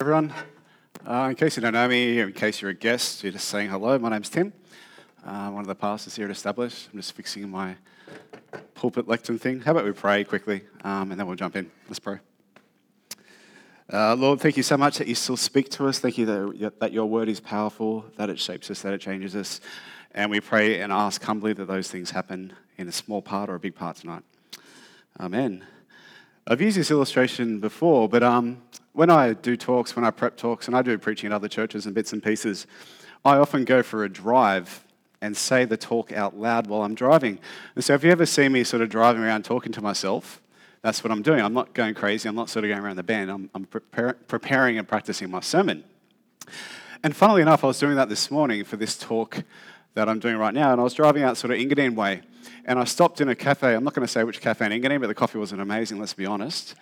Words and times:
everyone. 0.00 0.32
Uh, 1.04 1.26
in 1.28 1.34
case 1.34 1.56
you 1.56 1.60
don't 1.60 1.72
know 1.72 1.88
me, 1.88 2.20
in 2.20 2.32
case 2.32 2.62
you're 2.62 2.70
a 2.70 2.74
guest, 2.74 3.24
you're 3.24 3.32
just 3.32 3.48
saying 3.48 3.68
hello. 3.68 3.98
My 3.98 4.10
name's 4.10 4.28
Tim. 4.30 4.52
I'm 5.26 5.54
one 5.54 5.62
of 5.62 5.66
the 5.66 5.74
pastors 5.74 6.14
here 6.14 6.26
at 6.26 6.30
Establish. 6.30 6.86
I'm 6.92 7.00
just 7.00 7.14
fixing 7.14 7.50
my 7.50 7.74
pulpit 8.76 9.08
lectern 9.08 9.40
thing. 9.40 9.58
How 9.58 9.72
about 9.72 9.84
we 9.84 9.90
pray 9.90 10.22
quickly, 10.22 10.62
um, 10.84 11.10
and 11.10 11.18
then 11.18 11.26
we'll 11.26 11.34
jump 11.34 11.56
in. 11.56 11.68
Let's 11.88 11.98
pray. 11.98 12.18
Uh, 13.92 14.14
Lord, 14.14 14.40
thank 14.40 14.56
you 14.56 14.62
so 14.62 14.76
much 14.76 14.98
that 14.98 15.08
you 15.08 15.16
still 15.16 15.36
speak 15.36 15.68
to 15.70 15.88
us. 15.88 15.98
Thank 15.98 16.16
you 16.16 16.26
that, 16.26 16.78
that 16.78 16.92
your 16.92 17.06
word 17.06 17.28
is 17.28 17.40
powerful, 17.40 18.04
that 18.18 18.30
it 18.30 18.38
shapes 18.38 18.70
us, 18.70 18.82
that 18.82 18.94
it 18.94 19.00
changes 19.00 19.34
us. 19.34 19.60
And 20.14 20.30
we 20.30 20.38
pray 20.38 20.80
and 20.80 20.92
ask 20.92 21.20
humbly 21.24 21.54
that 21.54 21.64
those 21.64 21.90
things 21.90 22.12
happen 22.12 22.52
in 22.76 22.86
a 22.86 22.92
small 22.92 23.20
part 23.20 23.50
or 23.50 23.56
a 23.56 23.60
big 23.60 23.74
part 23.74 23.96
tonight. 23.96 24.22
Amen. 25.18 25.66
I've 26.46 26.62
used 26.62 26.78
this 26.78 26.92
illustration 26.92 27.58
before, 27.58 28.08
but 28.08 28.22
um, 28.22 28.62
when 28.98 29.10
I 29.10 29.32
do 29.32 29.56
talks, 29.56 29.94
when 29.94 30.04
I 30.04 30.10
prep 30.10 30.36
talks, 30.36 30.66
and 30.66 30.76
I 30.76 30.82
do 30.82 30.98
preaching 30.98 31.28
at 31.28 31.32
other 31.32 31.46
churches 31.46 31.86
and 31.86 31.94
bits 31.94 32.12
and 32.12 32.20
pieces, 32.20 32.66
I 33.24 33.36
often 33.36 33.64
go 33.64 33.80
for 33.80 34.02
a 34.02 34.08
drive 34.08 34.84
and 35.20 35.36
say 35.36 35.64
the 35.64 35.76
talk 35.76 36.10
out 36.10 36.36
loud 36.36 36.66
while 36.66 36.82
I'm 36.82 36.96
driving. 36.96 37.38
And 37.76 37.84
so 37.84 37.94
if 37.94 38.02
you 38.02 38.10
ever 38.10 38.26
see 38.26 38.48
me 38.48 38.64
sort 38.64 38.82
of 38.82 38.88
driving 38.88 39.22
around 39.22 39.44
talking 39.44 39.70
to 39.70 39.80
myself, 39.80 40.42
that's 40.82 41.04
what 41.04 41.12
I'm 41.12 41.22
doing. 41.22 41.40
I'm 41.40 41.54
not 41.54 41.74
going 41.74 41.94
crazy. 41.94 42.28
I'm 42.28 42.34
not 42.34 42.50
sort 42.50 42.64
of 42.64 42.70
going 42.70 42.82
around 42.82 42.96
the 42.96 43.04
bend. 43.04 43.30
I'm, 43.30 43.48
I'm 43.54 43.66
prepare, 43.66 44.14
preparing 44.14 44.78
and 44.78 44.88
practicing 44.88 45.30
my 45.30 45.42
sermon. 45.42 45.84
And 47.04 47.14
funnily 47.14 47.42
enough, 47.42 47.62
I 47.62 47.68
was 47.68 47.78
doing 47.78 47.94
that 47.94 48.08
this 48.08 48.32
morning 48.32 48.64
for 48.64 48.76
this 48.76 48.98
talk 48.98 49.44
that 49.94 50.08
I'm 50.08 50.18
doing 50.18 50.38
right 50.38 50.52
now. 50.52 50.72
And 50.72 50.80
I 50.80 50.84
was 50.84 50.94
driving 50.94 51.22
out 51.22 51.36
sort 51.36 51.52
of 51.52 51.58
Engadine 51.58 51.94
way. 51.94 52.22
And 52.64 52.80
I 52.80 52.84
stopped 52.84 53.20
in 53.20 53.28
a 53.28 53.36
cafe. 53.36 53.76
I'm 53.76 53.84
not 53.84 53.94
going 53.94 54.04
to 54.04 54.12
say 54.12 54.24
which 54.24 54.40
cafe 54.40 54.66
in 54.66 54.72
Engadine, 54.72 54.98
but 54.98 55.06
the 55.06 55.14
coffee 55.14 55.38
wasn't 55.38 55.60
amazing, 55.60 56.00
let's 56.00 56.14
be 56.14 56.26
honest. 56.26 56.74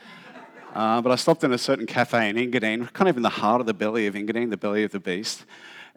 Uh, 0.74 1.00
but 1.00 1.10
I 1.10 1.16
stopped 1.16 1.42
in 1.44 1.52
a 1.52 1.58
certain 1.58 1.86
cafe 1.86 2.28
in 2.28 2.36
Engadine, 2.36 2.92
kind 2.92 3.08
of 3.08 3.16
in 3.16 3.22
the 3.22 3.30
heart 3.30 3.60
of 3.60 3.66
the 3.66 3.74
belly 3.74 4.06
of 4.06 4.14
Engadine, 4.14 4.50
the 4.50 4.56
belly 4.56 4.84
of 4.84 4.92
the 4.92 5.00
beast. 5.00 5.44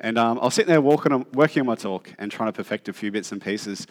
And 0.02 0.18
um, 0.18 0.40
I 0.40 0.46
was 0.46 0.54
sitting 0.54 0.71
there 0.71 0.82
walking 0.82 1.26
working 1.34 1.62
on 1.62 1.66
my 1.66 1.76
talk 1.76 2.13
and 2.18 2.32
trying 2.32 2.48
to 2.48 2.54
perfect 2.54 2.88
a 2.88 2.93
few 2.93 3.12
bits 3.12 3.34
and 3.34 3.41
pieces. 3.41 3.85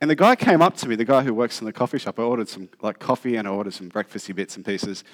And 0.00 0.10
the 0.10 0.14
guy 0.14 0.34
came 0.34 0.62
up 0.62 0.76
to 0.78 0.88
me, 0.88 0.96
the 0.96 1.04
guy 1.04 1.22
who 1.22 1.34
works 1.34 1.60
in 1.60 1.66
the 1.66 1.72
coffee 1.72 1.98
shop. 1.98 2.18
I 2.18 2.22
ordered 2.22 2.48
some 2.48 2.70
like 2.80 2.98
coffee 2.98 3.36
and 3.36 3.46
I 3.46 3.50
ordered 3.50 3.74
some 3.74 3.90
breakfasty 3.90 4.34
bits 4.34 4.56
and 4.56 4.64
pieces. 4.64 5.04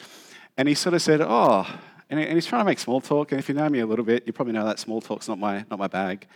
And 0.57 0.69
he 0.69 0.75
sort 0.75 0.95
of 0.95 1.03
said, 1.03 1.21
"Oh," 1.21 1.67
and 2.09 2.21
he's 2.21 2.47
trying 2.47 2.61
to 2.61 2.65
make 2.65 2.79
small 2.79 3.01
talk. 3.01 3.33
And 3.33 3.41
if 3.41 3.49
you 3.49 3.57
know 3.57 3.69
me 3.69 3.81
a 3.81 3.87
little 3.87 4.05
bit, 4.05 4.23
you 4.27 4.33
probably 4.33 4.53
know 4.53 4.65
that 4.65 4.79
small 4.79 5.01
talk's 5.01 5.27
not 5.27 5.39
my 5.39 5.65
not 5.69 5.81
my 5.81 5.89
bag. 5.89 6.29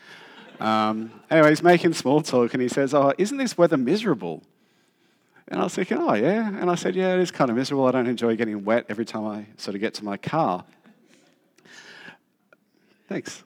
Um, 0.59 1.13
anyway, 1.31 1.51
he's 1.51 1.63
making 1.63 1.95
small 1.95 2.21
talk, 2.21 2.53
and 2.53 2.63
he 2.63 2.69
says, 2.69 2.93
"Oh, 2.93 3.13
isn't 3.17 3.39
this 3.39 3.57
weather 3.57 3.77
miserable?" 3.77 4.43
And 5.51 5.61
I 5.61 5.65
was 5.65 5.75
thinking, 5.75 5.99
oh, 5.99 6.15
yeah. 6.15 6.49
And 6.49 6.71
I 6.71 6.77
said, 6.77 6.95
yeah, 6.95 7.15
it 7.15 7.21
is 7.21 7.33
kind 7.33 7.51
of 7.51 7.57
miserable. 7.57 7.87
I 7.87 7.91
don't 7.91 8.07
enjoy 8.07 8.37
getting 8.37 8.65
wet 8.65 8.87
every 8.89 9.05
time 9.05 9.27
I 9.27 9.47
sort 9.57 9.75
of 9.75 9.81
get 9.81 9.95
to 9.95 10.05
my 10.05 10.17
car. 10.17 10.65
Thanks. 13.09 13.43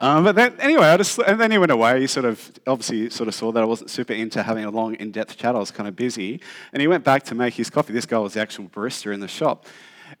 Um, 0.00 0.24
but 0.24 0.36
then, 0.36 0.54
anyway, 0.60 0.84
I 0.84 0.96
just, 0.96 1.18
and 1.18 1.38
then 1.40 1.50
he 1.50 1.58
went 1.58 1.72
away. 1.72 2.00
He 2.00 2.06
sort 2.06 2.24
of, 2.24 2.52
obviously, 2.66 3.10
sort 3.10 3.28
of 3.28 3.34
saw 3.34 3.50
that 3.52 3.62
I 3.62 3.66
wasn't 3.66 3.90
super 3.90 4.12
into 4.12 4.42
having 4.42 4.64
a 4.64 4.70
long, 4.70 4.94
in 4.94 5.10
depth 5.10 5.36
chat. 5.36 5.56
I 5.56 5.58
was 5.58 5.72
kind 5.72 5.88
of 5.88 5.96
busy. 5.96 6.40
And 6.72 6.80
he 6.80 6.86
went 6.86 7.02
back 7.02 7.24
to 7.24 7.34
make 7.34 7.54
his 7.54 7.68
coffee. 7.68 7.92
This 7.92 8.06
guy 8.06 8.18
was 8.18 8.34
the 8.34 8.40
actual 8.40 8.66
barista 8.66 9.12
in 9.12 9.18
the 9.18 9.28
shop. 9.28 9.66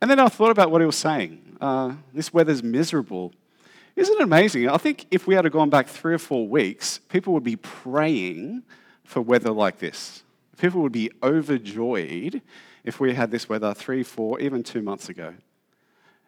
And 0.00 0.10
then 0.10 0.18
I 0.18 0.28
thought 0.28 0.50
about 0.50 0.72
what 0.72 0.82
he 0.82 0.86
was 0.86 0.96
saying. 0.96 1.56
Uh, 1.60 1.94
this 2.12 2.32
weather's 2.32 2.62
miserable. 2.62 3.32
Isn't 3.94 4.16
it 4.16 4.22
amazing? 4.22 4.68
I 4.68 4.76
think 4.78 5.06
if 5.10 5.26
we 5.26 5.34
had 5.34 5.50
gone 5.52 5.70
back 5.70 5.86
three 5.86 6.14
or 6.14 6.18
four 6.18 6.48
weeks, 6.48 6.98
people 7.08 7.32
would 7.34 7.44
be 7.44 7.56
praying 7.56 8.64
for 9.04 9.20
weather 9.20 9.50
like 9.50 9.78
this. 9.78 10.24
People 10.60 10.82
would 10.82 10.92
be 10.92 11.10
overjoyed 11.22 12.42
if 12.84 13.00
we 13.00 13.14
had 13.14 13.30
this 13.30 13.48
weather 13.48 13.72
three, 13.72 14.02
four, 14.02 14.38
even 14.40 14.62
two 14.62 14.82
months 14.82 15.08
ago. 15.08 15.32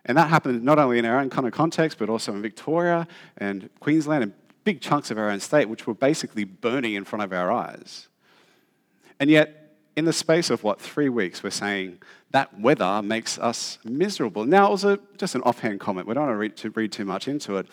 And 0.07 0.17
that 0.17 0.31
happened 0.31 0.63
not 0.65 0.79
only 0.79 0.99
in 0.99 1.05
our 1.05 1.21
own 1.21 1.29
kind 1.29 1.47
of 1.47 1.53
context, 1.53 1.99
but 1.99 2.09
also 2.09 2.33
in 2.33 2.41
Victoria 2.41 3.07
and 3.37 3.69
Queensland 3.79 4.23
and 4.23 4.33
big 4.65 4.81
chunks 4.81 5.11
of 5.11 5.19
our 5.19 5.29
own 5.29 5.39
state, 5.39 5.69
which 5.69 5.87
were 5.87 5.95
basically 5.95 6.45
burning 6.45 6.95
in 6.95 7.05
front 7.05 7.23
of 7.23 7.33
our 7.33 7.53
eyes. 7.53 8.09
And 9.21 9.29
yet, 9.29 9.77
in 9.97 10.07
the 10.07 10.13
space 10.15 10.49
of 10.49 10.65
what, 10.65 10.81
three 10.81 11.11
weeks, 11.11 11.43
we're 11.43 11.51
saying 11.51 11.99
that 12.31 12.59
weather 12.59 13.03
makes 13.03 13.39
us 13.39 13.79
miserable. 13.85 14.47
Now, 14.47 14.69
it 14.69 14.71
was 14.71 14.85
a, 14.85 14.99
just 15.19 15.35
an 15.35 15.43
offhand 15.43 15.81
comment. 15.81 16.09
We 16.09 16.15
don't 16.15 16.25
want 16.25 16.33
to 16.33 16.39
read, 16.39 16.57
to 16.57 16.71
read 16.71 16.91
too 16.91 17.05
much 17.05 17.29
into 17.29 17.59
it. 17.59 17.67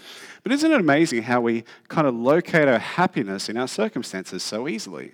But 0.44 0.52
isn't 0.52 0.70
it 0.70 0.80
amazing 0.80 1.24
how 1.24 1.40
we 1.40 1.64
kind 1.88 2.06
of 2.06 2.14
locate 2.16 2.68
our 2.68 2.80
happiness 2.80 3.48
in 3.48 3.56
our 3.56 3.70
circumstances 3.70 4.44
so 4.44 4.68
easily? 4.68 5.14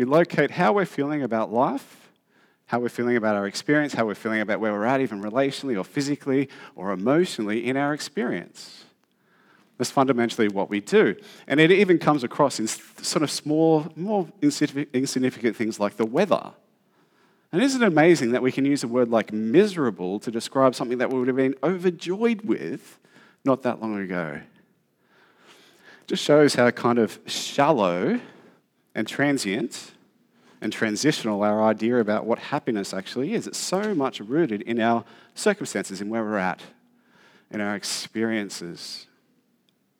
We 0.00 0.06
locate 0.06 0.52
how 0.52 0.72
we're 0.72 0.86
feeling 0.86 1.22
about 1.22 1.52
life, 1.52 2.08
how 2.64 2.80
we're 2.80 2.88
feeling 2.88 3.18
about 3.18 3.36
our 3.36 3.46
experience, 3.46 3.92
how 3.92 4.06
we're 4.06 4.14
feeling 4.14 4.40
about 4.40 4.58
where 4.58 4.72
we're 4.72 4.86
at, 4.86 5.02
even 5.02 5.20
relationally 5.22 5.78
or 5.78 5.84
physically 5.84 6.48
or 6.74 6.92
emotionally 6.92 7.68
in 7.68 7.76
our 7.76 7.92
experience. 7.92 8.86
That's 9.76 9.90
fundamentally 9.90 10.48
what 10.48 10.70
we 10.70 10.80
do. 10.80 11.16
And 11.46 11.60
it 11.60 11.70
even 11.70 11.98
comes 11.98 12.24
across 12.24 12.58
in 12.58 12.66
sort 12.66 13.22
of 13.22 13.30
small, 13.30 13.92
more 13.94 14.26
insignificant 14.40 15.54
things 15.54 15.78
like 15.78 15.98
the 15.98 16.06
weather. 16.06 16.52
And 17.52 17.62
isn't 17.62 17.82
it 17.82 17.86
amazing 17.86 18.32
that 18.32 18.40
we 18.40 18.52
can 18.52 18.64
use 18.64 18.82
a 18.82 18.88
word 18.88 19.10
like 19.10 19.34
miserable 19.34 20.18
to 20.20 20.30
describe 20.30 20.74
something 20.74 20.96
that 20.96 21.10
we 21.10 21.18
would 21.18 21.28
have 21.28 21.36
been 21.36 21.56
overjoyed 21.62 22.40
with 22.40 22.98
not 23.44 23.64
that 23.64 23.82
long 23.82 24.00
ago? 24.00 24.40
It 26.00 26.06
Just 26.06 26.24
shows 26.24 26.54
how 26.54 26.70
kind 26.70 26.98
of 26.98 27.18
shallow 27.26 28.18
and 28.94 29.06
transient 29.06 29.92
and 30.60 30.72
transitional 30.72 31.42
our 31.42 31.62
idea 31.62 31.98
about 31.98 32.26
what 32.26 32.38
happiness 32.38 32.92
actually 32.92 33.34
is. 33.34 33.46
It's 33.46 33.58
so 33.58 33.94
much 33.94 34.20
rooted 34.20 34.62
in 34.62 34.80
our 34.80 35.04
circumstances, 35.34 36.00
in 36.00 36.10
where 36.10 36.22
we're 36.22 36.38
at, 36.38 36.60
in 37.50 37.60
our 37.60 37.74
experiences. 37.74 39.06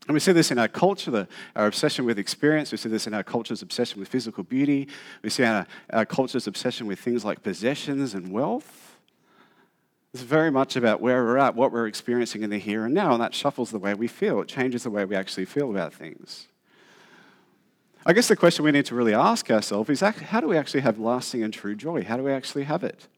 And 0.07 0.15
we 0.15 0.21
see 0.21 0.33
this 0.33 0.51
in 0.51 0.59
our 0.59 0.69
culture, 0.69 1.11
the, 1.11 1.29
our 1.55 1.67
obsession 1.67 2.05
with 2.05 2.19
experience. 2.19 2.73
We 2.73 2.79
see 2.79 2.89
this 2.89 3.07
in 3.07 3.15
our 3.15 3.23
culture's 3.23 3.63
obsession 3.63 4.01
with 4.01 4.09
physical 4.09 4.43
beauty. 4.43 4.89
We 5.23 5.31
see 5.31 5.45
our, 5.45 5.67
our 5.91 6.05
culture's 6.05 6.47
obsession 6.47 6.87
with 6.87 6.99
things 6.99 7.25
like 7.25 7.43
possessions 7.43 8.15
and 8.15 8.33
wealth. 8.33 8.99
It's 10.13 10.23
very 10.23 10.51
much 10.51 10.75
about 10.75 11.01
where 11.01 11.23
we're 11.23 11.39
at, 11.39 11.55
what 11.55 11.71
we're 11.71 11.87
experiencing 11.87 12.43
in 12.43 12.51
the 12.51 12.59
here 12.59 12.85
and 12.85 12.93
now, 12.93 13.13
and 13.13 13.23
that 13.23 13.33
shuffles 13.33 13.71
the 13.71 13.79
way 13.79 13.95
we 13.95 14.09
feel. 14.09 14.41
It 14.41 14.49
changes 14.49 14.83
the 14.83 14.91
way 14.91 15.05
we 15.05 15.15
actually 15.15 15.45
feel 15.45 15.71
about 15.71 15.95
things. 15.95 16.49
I 18.07 18.13
guess 18.15 18.29
the 18.29 18.37
question 18.37 18.65
we 18.65 18.73
need 18.73 18.87
to 18.87 18.95
really 18.95 19.15
ask 19.15 19.51
ourselves 19.51 19.91
is 19.91 20.01
how 20.01 20.41
do 20.41 20.49
we 20.49 20.57
actually 20.57 20.81
have 20.81 20.99
lasting 20.99 21.43
and 21.43 21.53
true 21.53 21.75
joy? 21.75 22.03
How 22.03 22.17
do 22.17 22.23
we 22.23 22.33
actually 22.33 22.65
have 22.65 22.83
it? 22.83 23.09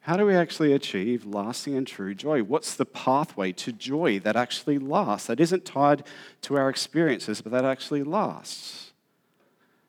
How 0.00 0.16
do 0.16 0.24
we 0.24 0.34
actually 0.34 0.72
achieve 0.72 1.26
lasting 1.26 1.74
and 1.74 1.86
true 1.86 2.14
joy? 2.14 2.42
What's 2.42 2.74
the 2.74 2.86
pathway 2.86 3.52
to 3.52 3.72
joy 3.72 4.20
that 4.20 4.36
actually 4.36 4.78
lasts, 4.78 5.26
that 5.26 5.38
isn't 5.38 5.66
tied 5.66 6.02
to 6.42 6.56
our 6.56 6.70
experiences, 6.70 7.42
but 7.42 7.52
that 7.52 7.66
actually 7.66 8.02
lasts? 8.02 8.92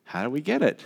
How 0.06 0.24
do 0.24 0.30
we 0.30 0.42
get 0.42 0.62
it? 0.62 0.86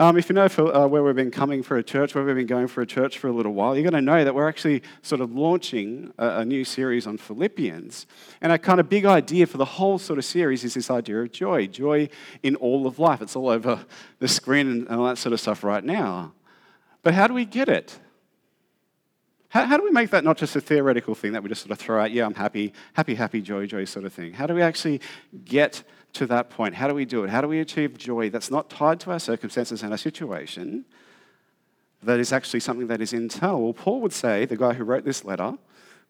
Um, 0.00 0.16
if 0.16 0.30
you 0.30 0.34
know 0.34 0.48
for, 0.48 0.74
uh, 0.74 0.86
where 0.86 1.02
we've 1.02 1.14
been 1.14 1.30
coming 1.30 1.62
for 1.62 1.76
a 1.76 1.82
church, 1.82 2.14
where 2.14 2.24
we've 2.24 2.34
been 2.34 2.46
going 2.46 2.68
for 2.68 2.80
a 2.80 2.86
church 2.86 3.18
for 3.18 3.28
a 3.28 3.32
little 3.32 3.52
while, 3.52 3.76
you're 3.76 3.82
going 3.82 3.92
to 3.92 4.00
know 4.00 4.24
that 4.24 4.34
we're 4.34 4.48
actually 4.48 4.82
sort 5.02 5.20
of 5.20 5.30
launching 5.30 6.10
a, 6.16 6.38
a, 6.38 6.44
new 6.46 6.64
series 6.64 7.06
on 7.06 7.18
Philippians. 7.18 8.06
And 8.40 8.50
a 8.50 8.56
kind 8.56 8.80
of 8.80 8.88
big 8.88 9.04
idea 9.04 9.46
for 9.46 9.58
the 9.58 9.66
whole 9.66 9.98
sort 9.98 10.18
of 10.18 10.24
series 10.24 10.64
is 10.64 10.72
this 10.72 10.90
idea 10.90 11.20
of 11.20 11.32
joy 11.32 11.66
joy 11.66 12.08
in 12.42 12.56
all 12.56 12.86
of 12.86 12.98
life. 12.98 13.20
It's 13.20 13.36
all 13.36 13.50
over 13.50 13.84
the 14.20 14.26
screen 14.26 14.68
and 14.68 14.88
all 14.88 15.04
that 15.04 15.18
sort 15.18 15.34
of 15.34 15.40
stuff 15.40 15.62
right 15.62 15.84
now. 15.84 16.32
But 17.02 17.12
how 17.12 17.26
do 17.26 17.34
we 17.34 17.44
get 17.44 17.68
it? 17.68 17.98
How, 19.50 19.66
how 19.66 19.76
do 19.76 19.84
we 19.84 19.90
make 19.90 20.08
that 20.10 20.24
not 20.24 20.38
just 20.38 20.56
a 20.56 20.62
theoretical 20.62 21.14
thing 21.14 21.32
that 21.32 21.42
we 21.42 21.50
just 21.50 21.60
sort 21.60 21.72
of 21.72 21.78
throw 21.78 22.00
out, 22.00 22.10
yeah, 22.10 22.24
I'm 22.24 22.32
happy, 22.32 22.72
happy, 22.94 23.16
happy, 23.16 23.42
joy, 23.42 23.66
joy 23.66 23.84
sort 23.84 24.06
of 24.06 24.14
thing? 24.14 24.32
How 24.32 24.46
do 24.46 24.54
we 24.54 24.62
actually 24.62 25.02
get 25.44 25.82
to 26.14 26.26
that 26.26 26.50
point? 26.50 26.74
How 26.74 26.88
do 26.88 26.94
we 26.94 27.04
do 27.04 27.24
it? 27.24 27.30
How 27.30 27.40
do 27.40 27.48
we 27.48 27.60
achieve 27.60 27.96
joy 27.96 28.30
that's 28.30 28.50
not 28.50 28.70
tied 28.70 29.00
to 29.00 29.12
our 29.12 29.20
circumstances 29.20 29.82
and 29.82 29.92
our 29.92 29.98
situation, 29.98 30.84
that 32.02 32.18
is 32.18 32.32
actually 32.32 32.60
something 32.60 32.86
that 32.88 33.00
is 33.00 33.12
internal? 33.12 33.62
Well, 33.62 33.72
Paul 33.72 34.00
would 34.00 34.12
say, 34.12 34.44
the 34.44 34.56
guy 34.56 34.74
who 34.74 34.84
wrote 34.84 35.04
this 35.04 35.24
letter, 35.24 35.54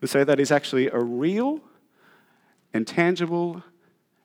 would 0.00 0.11
say 0.11 0.25
that 0.25 0.41
is 0.41 0.50
actually 0.50 0.88
a 0.88 0.99
real 0.99 1.61
and 2.73 2.87
tangible 2.87 3.62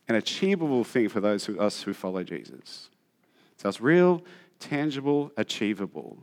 and 0.08 0.18
achievable 0.18 0.84
thing 0.84 1.10
for 1.10 1.20
those 1.20 1.50
of 1.50 1.60
us 1.60 1.82
who 1.82 1.94
follow 1.94 2.24
Jesus. 2.24 2.90
So 3.58 3.70
it's 3.70 3.82
real, 3.82 4.24
tangible, 4.60 5.32
achievable 5.38 6.18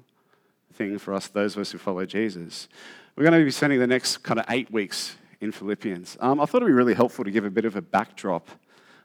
thing 0.72 0.98
for 0.98 1.12
us, 1.12 1.28
those 1.28 1.56
of 1.56 1.62
us 1.62 1.72
who 1.72 1.78
follow 1.78 2.06
Jesus. 2.06 2.68
We're 3.16 3.24
going 3.24 3.38
to 3.38 3.44
be 3.44 3.50
spending 3.50 3.78
the 3.78 3.86
next 3.86 4.18
kind 4.18 4.38
of 4.40 4.46
eight 4.48 4.70
weeks 4.70 5.16
in 5.40 5.52
Philippians. 5.52 6.16
Um, 6.20 6.40
I 6.40 6.46
thought 6.46 6.62
it 6.62 6.64
would 6.64 6.70
be 6.70 6.74
really 6.74 6.94
helpful 6.94 7.24
to 7.24 7.30
give 7.30 7.44
a 7.44 7.50
bit 7.50 7.64
of 7.64 7.76
a 7.76 7.82
backdrop 7.82 8.48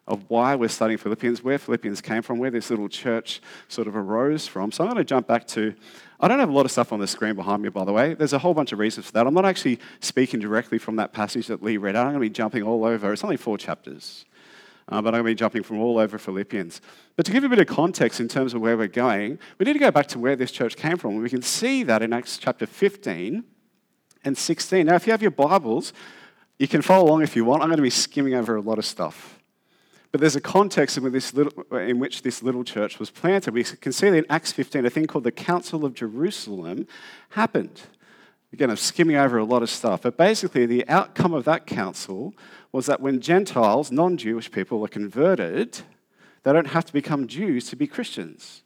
of 0.07 0.23
why 0.29 0.55
we're 0.55 0.69
studying 0.69 0.97
Philippians, 0.97 1.43
where 1.43 1.57
Philippians 1.57 1.99
came 1.99 2.21
from, 2.21 2.39
where 2.39 2.49
this 2.49 2.69
little 2.69 2.87
church 2.87 3.41
sort 3.67 3.87
of 3.87 3.95
arose 3.95 4.47
from. 4.47 4.71
So 4.71 4.83
I'm 4.83 4.89
going 4.89 4.97
to 4.97 5.03
jump 5.03 5.27
back 5.27 5.45
to, 5.47 5.75
I 6.19 6.29
don't 6.29 6.39
have 6.39 6.49
a 6.49 6.53
lot 6.53 6.65
of 6.65 6.71
stuff 6.71 6.93
on 6.93 6.99
the 6.99 7.07
screen 7.07 7.35
behind 7.35 7.61
me, 7.61 7.69
by 7.69 7.83
the 7.83 7.91
way. 7.91 8.13
There's 8.13 8.33
a 8.33 8.39
whole 8.39 8.53
bunch 8.53 8.71
of 8.71 8.79
reasons 8.79 9.07
for 9.07 9.11
that. 9.13 9.27
I'm 9.27 9.33
not 9.33 9.45
actually 9.45 9.79
speaking 9.99 10.39
directly 10.39 10.77
from 10.77 10.95
that 10.95 11.11
passage 11.11 11.47
that 11.47 11.61
Lee 11.61 11.75
read 11.75 11.95
out. 11.95 12.05
I'm 12.05 12.13
going 12.13 12.23
to 12.23 12.29
be 12.29 12.33
jumping 12.33 12.63
all 12.63 12.85
over. 12.85 13.11
It's 13.11 13.23
only 13.23 13.35
four 13.35 13.57
chapters, 13.57 14.23
uh, 14.87 15.01
but 15.01 15.09
I'm 15.09 15.21
going 15.21 15.25
to 15.25 15.31
be 15.31 15.35
jumping 15.35 15.63
from 15.63 15.79
all 15.79 15.99
over 15.99 16.17
Philippians. 16.17 16.79
But 17.17 17.25
to 17.25 17.33
give 17.33 17.43
you 17.43 17.47
a 17.47 17.49
bit 17.49 17.59
of 17.59 17.67
context 17.67 18.21
in 18.21 18.29
terms 18.29 18.53
of 18.53 18.61
where 18.61 18.77
we're 18.77 18.87
going, 18.87 19.39
we 19.57 19.65
need 19.65 19.73
to 19.73 19.79
go 19.79 19.91
back 19.91 20.07
to 20.07 20.19
where 20.19 20.37
this 20.37 20.51
church 20.51 20.77
came 20.77 20.97
from. 20.97 21.17
We 21.17 21.29
can 21.29 21.41
see 21.41 21.83
that 21.83 22.01
in 22.01 22.13
Acts 22.13 22.37
chapter 22.37 22.65
15 22.65 23.43
and 24.23 24.37
16. 24.37 24.85
Now, 24.85 24.95
if 24.95 25.05
you 25.05 25.11
have 25.11 25.21
your 25.21 25.31
Bibles, 25.31 25.91
you 26.59 26.67
can 26.69 26.81
follow 26.81 27.09
along 27.09 27.23
if 27.23 27.35
you 27.35 27.43
want. 27.43 27.61
I'm 27.61 27.67
going 27.67 27.77
to 27.77 27.83
be 27.83 27.89
skimming 27.89 28.35
over 28.35 28.55
a 28.55 28.61
lot 28.61 28.77
of 28.77 28.85
stuff. 28.85 29.36
But 30.17 30.21
there's 30.21 30.35
a 30.35 30.41
context 30.41 30.97
in, 30.97 31.03
little, 31.03 31.77
in 31.77 31.99
which 31.99 32.23
this 32.23 32.41
little 32.41 32.63
church 32.63 32.97
was 32.97 33.11
planted. 33.11 33.53
We 33.53 33.63
can 33.63 33.91
see 33.91 34.07
in 34.07 34.25
Acts 34.31 34.51
15, 34.51 34.83
a 34.83 34.89
thing 34.89 35.05
called 35.05 35.25
the 35.25 35.31
Council 35.31 35.85
of 35.85 35.93
Jerusalem 35.93 36.87
happened. 37.29 37.83
Again, 38.51 38.71
I'm 38.71 38.77
skimming 38.77 39.15
over 39.15 39.37
a 39.37 39.43
lot 39.43 39.61
of 39.61 39.69
stuff. 39.69 40.01
But 40.01 40.17
basically, 40.17 40.65
the 40.65 40.89
outcome 40.89 41.35
of 41.35 41.43
that 41.45 41.67
council 41.67 42.33
was 42.71 42.87
that 42.87 42.99
when 42.99 43.21
Gentiles, 43.21 43.91
non 43.91 44.17
Jewish 44.17 44.49
people, 44.49 44.83
are 44.83 44.87
converted, 44.87 45.81
they 46.41 46.51
don't 46.51 46.65
have 46.65 46.85
to 46.85 46.93
become 46.93 47.27
Jews 47.27 47.69
to 47.69 47.75
be 47.75 47.85
Christians. 47.85 48.63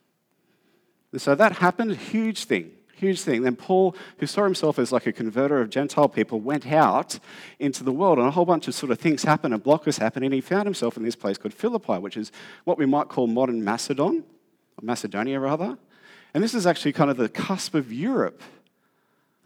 And 1.12 1.22
so 1.22 1.36
that 1.36 1.58
happened, 1.58 1.98
huge 1.98 2.46
thing 2.46 2.72
huge 3.02 3.22
thing. 3.22 3.42
Then 3.42 3.56
Paul, 3.56 3.96
who 4.20 4.28
saw 4.28 4.44
himself 4.44 4.78
as 4.78 4.92
like 4.92 5.08
a 5.08 5.12
converter 5.12 5.60
of 5.60 5.70
Gentile 5.70 6.08
people, 6.08 6.40
went 6.40 6.68
out 6.68 7.20
into 7.60 7.84
the 7.84 7.92
world, 7.92 8.20
and 8.20 8.28
a 8.28 8.32
whole 8.32 8.46
bunch 8.46 8.68
of 8.68 8.76
sort 8.76 8.92
of 8.92 9.00
things 9.00 9.24
happened, 9.24 9.54
and 9.54 9.64
blockers 9.64 9.98
happened, 9.98 10.24
and 10.24 10.34
he 10.34 10.42
found 10.42 10.66
himself 10.66 10.98
in 10.98 11.04
this 11.04 11.16
place 11.16 11.38
called 11.38 11.54
Philippi, 11.54 11.94
which 11.94 12.16
is 12.16 12.32
what 12.64 12.78
we 12.78 12.86
might 12.86 13.10
call 13.10 13.26
modern 13.26 13.64
Macedon, 13.64 14.24
or 14.78 14.82
Macedonia 14.84 15.40
rather. 15.40 15.78
And 16.34 16.44
this 16.44 16.54
is 16.54 16.68
actually 16.68 16.94
kind 16.94 17.10
of 17.10 17.18
the 17.18 17.28
cusp 17.28 17.74
of 17.74 17.92
Europe. 17.92 18.42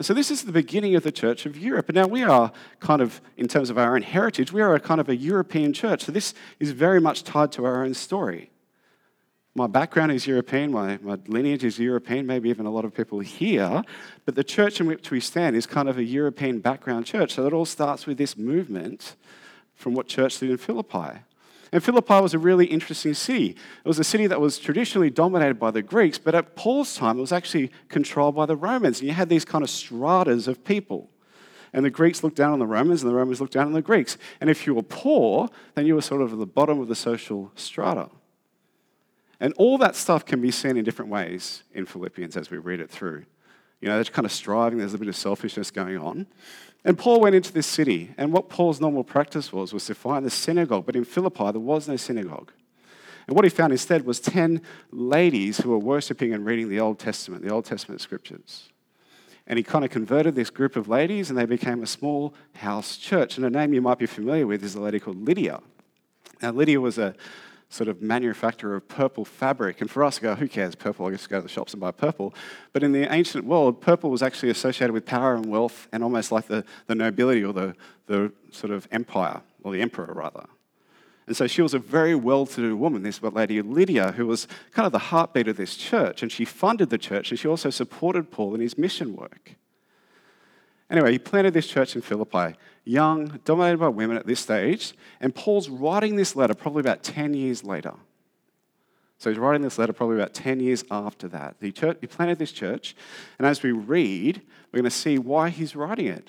So 0.02 0.12
this 0.12 0.30
is 0.30 0.44
the 0.44 0.52
beginning 0.52 0.94
of 0.94 1.02
the 1.02 1.10
church 1.10 1.46
of 1.46 1.56
Europe. 1.56 1.88
And 1.88 1.96
now 1.96 2.06
we 2.06 2.22
are 2.22 2.52
kind 2.80 3.00
of, 3.00 3.22
in 3.38 3.48
terms 3.48 3.70
of 3.70 3.78
our 3.78 3.96
own 3.96 4.02
heritage, 4.02 4.52
we 4.52 4.60
are 4.60 4.74
a 4.74 4.80
kind 4.80 5.00
of 5.00 5.08
a 5.08 5.16
European 5.16 5.72
church. 5.72 6.04
So 6.04 6.12
this 6.12 6.34
is 6.60 6.72
very 6.72 7.00
much 7.00 7.24
tied 7.24 7.50
to 7.52 7.64
our 7.64 7.82
own 7.82 7.94
story 7.94 8.50
my 9.56 9.66
background 9.66 10.12
is 10.12 10.26
European, 10.26 10.70
my, 10.70 10.98
my 11.00 11.18
lineage 11.26 11.64
is 11.64 11.78
European, 11.78 12.26
maybe 12.26 12.50
even 12.50 12.66
a 12.66 12.70
lot 12.70 12.84
of 12.84 12.94
people 12.94 13.20
here, 13.20 13.82
but 14.26 14.34
the 14.34 14.44
church 14.44 14.80
in 14.80 14.86
which 14.86 15.10
we 15.10 15.18
stand 15.18 15.56
is 15.56 15.64
kind 15.64 15.88
of 15.88 15.96
a 15.96 16.04
European 16.04 16.60
background 16.60 17.06
church. 17.06 17.32
So 17.32 17.46
it 17.46 17.54
all 17.54 17.64
starts 17.64 18.06
with 18.06 18.18
this 18.18 18.36
movement 18.36 19.16
from 19.74 19.94
what 19.94 20.08
church 20.08 20.38
did 20.38 20.50
in 20.50 20.58
Philippi. 20.58 21.20
And 21.72 21.82
Philippi 21.82 22.20
was 22.20 22.34
a 22.34 22.38
really 22.38 22.66
interesting 22.66 23.14
city. 23.14 23.56
It 23.84 23.88
was 23.88 23.98
a 23.98 24.04
city 24.04 24.26
that 24.26 24.40
was 24.40 24.58
traditionally 24.58 25.10
dominated 25.10 25.58
by 25.58 25.70
the 25.70 25.82
Greeks, 25.82 26.18
but 26.18 26.34
at 26.34 26.54
Paul's 26.54 26.94
time, 26.94 27.16
it 27.16 27.22
was 27.22 27.32
actually 27.32 27.72
controlled 27.88 28.36
by 28.36 28.44
the 28.44 28.56
Romans. 28.56 29.00
And 29.00 29.08
you 29.08 29.14
had 29.14 29.30
these 29.30 29.46
kind 29.46 29.64
of 29.64 29.70
stratas 29.70 30.48
of 30.48 30.64
people. 30.64 31.10
And 31.72 31.84
the 31.84 31.90
Greeks 31.90 32.22
looked 32.22 32.36
down 32.36 32.52
on 32.52 32.58
the 32.58 32.66
Romans, 32.66 33.02
and 33.02 33.10
the 33.10 33.16
Romans 33.16 33.40
looked 33.40 33.54
down 33.54 33.66
on 33.66 33.72
the 33.72 33.82
Greeks. 33.82 34.18
And 34.40 34.48
if 34.50 34.66
you 34.66 34.74
were 34.74 34.82
poor, 34.82 35.48
then 35.74 35.86
you 35.86 35.94
were 35.94 36.02
sort 36.02 36.22
of 36.22 36.32
at 36.32 36.38
the 36.38 36.46
bottom 36.46 36.78
of 36.78 36.88
the 36.88 36.94
social 36.94 37.50
strata. 37.54 38.10
And 39.40 39.52
all 39.54 39.78
that 39.78 39.96
stuff 39.96 40.24
can 40.24 40.40
be 40.40 40.50
seen 40.50 40.76
in 40.76 40.84
different 40.84 41.10
ways 41.10 41.62
in 41.74 41.86
Philippians 41.86 42.36
as 42.36 42.50
we 42.50 42.58
read 42.58 42.80
it 42.80 42.90
through. 42.90 43.24
You 43.80 43.88
know, 43.88 43.96
there's 43.96 44.08
kind 44.08 44.24
of 44.24 44.32
striving, 44.32 44.78
there's 44.78 44.94
a 44.94 44.98
bit 44.98 45.08
of 45.08 45.16
selfishness 45.16 45.70
going 45.70 45.98
on. 45.98 46.26
And 46.84 46.96
Paul 46.96 47.20
went 47.20 47.34
into 47.34 47.52
this 47.52 47.66
city, 47.66 48.14
and 48.16 48.32
what 48.32 48.48
Paul's 48.48 48.80
normal 48.80 49.04
practice 49.04 49.52
was 49.52 49.72
was 49.72 49.86
to 49.86 49.94
find 49.94 50.24
the 50.24 50.30
synagogue. 50.30 50.86
But 50.86 50.96
in 50.96 51.04
Philippi, 51.04 51.50
there 51.50 51.60
was 51.60 51.88
no 51.88 51.96
synagogue. 51.96 52.52
And 53.26 53.34
what 53.34 53.44
he 53.44 53.50
found 53.50 53.72
instead 53.72 54.06
was 54.06 54.20
10 54.20 54.62
ladies 54.92 55.58
who 55.58 55.70
were 55.70 55.78
worshipping 55.78 56.32
and 56.32 56.46
reading 56.46 56.68
the 56.68 56.78
Old 56.78 56.98
Testament, 56.98 57.42
the 57.42 57.52
Old 57.52 57.64
Testament 57.64 58.00
scriptures. 58.00 58.68
And 59.48 59.58
he 59.58 59.62
kind 59.62 59.84
of 59.84 59.90
converted 59.90 60.34
this 60.34 60.50
group 60.50 60.76
of 60.76 60.88
ladies, 60.88 61.28
and 61.28 61.38
they 61.38 61.44
became 61.44 61.82
a 61.82 61.86
small 61.86 62.34
house 62.54 62.96
church. 62.96 63.36
And 63.36 63.44
a 63.44 63.50
name 63.50 63.74
you 63.74 63.82
might 63.82 63.98
be 63.98 64.06
familiar 64.06 64.46
with 64.46 64.62
is 64.62 64.76
a 64.76 64.80
lady 64.80 65.00
called 65.00 65.24
Lydia. 65.24 65.60
Now, 66.40 66.52
Lydia 66.52 66.80
was 66.80 66.98
a 66.98 67.14
sort 67.68 67.88
of 67.88 68.00
manufacturer 68.00 68.76
of 68.76 68.88
purple 68.88 69.24
fabric. 69.24 69.80
And 69.80 69.90
for 69.90 70.04
us, 70.04 70.18
go, 70.18 70.34
who 70.34 70.48
cares, 70.48 70.74
purple? 70.74 71.06
I 71.06 71.10
guess 71.10 71.26
go 71.26 71.38
to 71.38 71.42
the 71.42 71.48
shops 71.48 71.72
and 71.72 71.80
buy 71.80 71.90
purple. 71.90 72.34
But 72.72 72.82
in 72.82 72.92
the 72.92 73.12
ancient 73.12 73.44
world, 73.44 73.80
purple 73.80 74.10
was 74.10 74.22
actually 74.22 74.50
associated 74.50 74.92
with 74.92 75.04
power 75.04 75.34
and 75.34 75.46
wealth 75.46 75.88
and 75.92 76.02
almost 76.02 76.30
like 76.30 76.46
the, 76.46 76.64
the 76.86 76.94
nobility 76.94 77.44
or 77.44 77.52
the, 77.52 77.74
the 78.06 78.32
sort 78.50 78.72
of 78.72 78.86
empire, 78.92 79.40
or 79.62 79.72
the 79.72 79.82
emperor 79.82 80.12
rather. 80.14 80.46
And 81.26 81.36
so 81.36 81.48
she 81.48 81.60
was 81.60 81.74
a 81.74 81.80
very 81.80 82.14
well 82.14 82.46
to 82.46 82.60
do 82.60 82.76
woman, 82.76 83.02
this 83.02 83.20
lady 83.20 83.60
Lydia, 83.60 84.12
who 84.12 84.26
was 84.26 84.46
kind 84.70 84.86
of 84.86 84.92
the 84.92 84.98
heartbeat 84.98 85.48
of 85.48 85.56
this 85.56 85.76
church. 85.76 86.22
And 86.22 86.30
she 86.30 86.44
funded 86.44 86.90
the 86.90 86.98
church 86.98 87.30
and 87.30 87.38
she 87.38 87.48
also 87.48 87.70
supported 87.70 88.30
Paul 88.30 88.54
in 88.54 88.60
his 88.60 88.78
mission 88.78 89.16
work. 89.16 89.56
Anyway, 90.90 91.12
he 91.12 91.18
planted 91.18 91.52
this 91.52 91.66
church 91.66 91.96
in 91.96 92.02
Philippi, 92.02 92.56
young, 92.84 93.40
dominated 93.44 93.78
by 93.78 93.88
women 93.88 94.16
at 94.16 94.26
this 94.26 94.40
stage, 94.40 94.94
and 95.20 95.34
Paul's 95.34 95.68
writing 95.68 96.16
this 96.16 96.36
letter 96.36 96.54
probably 96.54 96.80
about 96.80 97.02
10 97.02 97.34
years 97.34 97.64
later. 97.64 97.94
So 99.18 99.30
he's 99.30 99.38
writing 99.38 99.62
this 99.62 99.78
letter 99.78 99.92
probably 99.92 100.16
about 100.16 100.34
10 100.34 100.60
years 100.60 100.84
after 100.90 101.26
that. 101.28 101.56
He, 101.60 101.72
church, 101.72 101.98
he 102.00 102.06
planted 102.06 102.38
this 102.38 102.52
church, 102.52 102.94
and 103.38 103.46
as 103.46 103.62
we 103.62 103.72
read, 103.72 104.42
we're 104.70 104.80
going 104.80 104.84
to 104.84 104.90
see 104.90 105.18
why 105.18 105.48
he's 105.48 105.74
writing 105.74 106.06
it. 106.06 106.28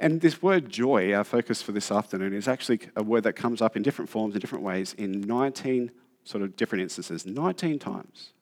And 0.00 0.20
this 0.20 0.42
word 0.42 0.68
joy, 0.68 1.12
our 1.12 1.22
focus 1.22 1.62
for 1.62 1.70
this 1.70 1.92
afternoon, 1.92 2.32
is 2.34 2.48
actually 2.48 2.80
a 2.96 3.04
word 3.04 3.22
that 3.22 3.34
comes 3.34 3.62
up 3.62 3.76
in 3.76 3.82
different 3.84 4.08
forms, 4.08 4.34
in 4.34 4.40
different 4.40 4.64
ways, 4.64 4.94
in 4.94 5.20
19 5.20 5.92
sort 6.24 6.42
of 6.42 6.56
different 6.56 6.82
instances, 6.82 7.24
19 7.24 7.78
times. 7.78 8.32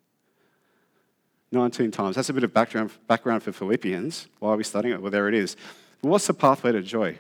19 1.52 1.90
times. 1.90 2.16
That's 2.16 2.28
a 2.28 2.32
bit 2.32 2.44
of 2.44 2.52
background, 2.52 2.92
background 3.06 3.42
for 3.42 3.52
Philippians. 3.52 4.28
Why 4.38 4.50
are 4.50 4.56
we 4.56 4.64
studying 4.64 4.94
it? 4.94 5.02
Well, 5.02 5.10
there 5.10 5.28
it 5.28 5.34
is. 5.34 5.56
what's 6.00 6.26
the 6.26 6.34
pathway 6.34 6.72
to 6.72 6.82
joy? 6.82 7.18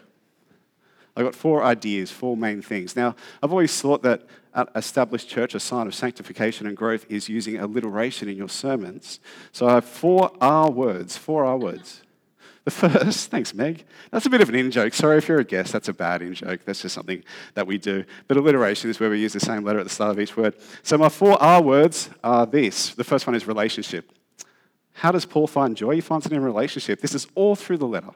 I've 1.16 1.24
got 1.24 1.34
four 1.34 1.64
ideas, 1.64 2.10
four 2.10 2.36
main 2.36 2.62
things. 2.62 2.94
Now, 2.94 3.16
I've 3.42 3.50
always 3.50 3.78
thought 3.80 4.02
that 4.02 4.26
at 4.54 4.68
established 4.74 5.28
church, 5.28 5.54
a 5.54 5.60
sign 5.60 5.86
of 5.86 5.94
sanctification 5.94 6.66
and 6.66 6.76
growth 6.76 7.06
is 7.08 7.28
using 7.28 7.58
alliteration 7.58 8.28
in 8.28 8.36
your 8.36 8.48
sermons. 8.48 9.20
So 9.52 9.68
I 9.68 9.74
have 9.74 9.84
four 9.84 10.30
R 10.40 10.70
words, 10.70 11.16
four 11.16 11.44
R 11.44 11.56
words. 11.56 12.02
The 12.64 12.70
first, 12.70 13.30
thanks, 13.30 13.54
Meg. 13.54 13.84
That's 14.10 14.26
a 14.26 14.30
bit 14.30 14.40
of 14.40 14.48
an 14.48 14.54
in 14.54 14.70
joke. 14.70 14.94
Sorry 14.94 15.18
if 15.18 15.28
you're 15.28 15.40
a 15.40 15.44
guest, 15.44 15.72
that's 15.72 15.88
a 15.88 15.92
bad 15.92 16.22
in 16.22 16.34
joke. 16.34 16.60
That's 16.64 16.82
just 16.82 16.94
something 16.94 17.24
that 17.54 17.66
we 17.66 17.78
do. 17.78 18.04
But 18.28 18.36
alliteration 18.36 18.90
is 18.90 19.00
where 19.00 19.10
we 19.10 19.20
use 19.20 19.32
the 19.32 19.40
same 19.40 19.64
letter 19.64 19.78
at 19.78 19.84
the 19.84 19.90
start 19.90 20.10
of 20.10 20.20
each 20.20 20.36
word. 20.36 20.54
So 20.82 20.98
my 20.98 21.08
four 21.08 21.40
R 21.42 21.62
words 21.62 22.10
are 22.22 22.46
this. 22.46 22.94
The 22.94 23.04
first 23.04 23.26
one 23.26 23.34
is 23.34 23.46
relationship. 23.46 24.12
How 24.92 25.12
does 25.12 25.24
Paul 25.24 25.46
find 25.46 25.76
joy? 25.76 25.94
He 25.94 26.00
finds 26.00 26.26
it 26.26 26.32
in 26.32 26.42
relationship. 26.42 27.00
This 27.00 27.14
is 27.14 27.26
all 27.34 27.56
through 27.56 27.78
the 27.78 27.86
letter. 27.86 28.10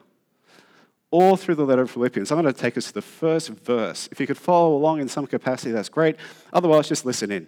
All 1.11 1.37
through 1.37 1.55
the 1.55 1.65
letter 1.65 1.83
of 1.83 1.91
Philippians. 1.91 2.31
I'm 2.31 2.41
going 2.41 2.53
to 2.53 2.59
take 2.59 2.77
us 2.77 2.87
to 2.87 2.93
the 2.93 3.01
first 3.01 3.49
verse. 3.49 4.09
If 4.11 4.19
you 4.19 4.27
could 4.27 4.37
follow 4.37 4.75
along 4.75 4.99
in 4.99 5.07
some 5.07 5.27
capacity, 5.27 5.71
that's 5.71 5.89
great. 5.89 6.17
Otherwise, 6.51 6.89
just 6.89 7.05
listen 7.05 7.31
in. 7.31 7.47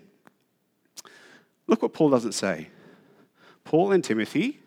Look 1.67 1.81
what 1.81 1.93
Paul 1.93 2.09
doesn't 2.09 2.31
say. 2.31 2.69
Paul 3.63 3.91
and 3.91 4.03
Timothy, 4.03 4.61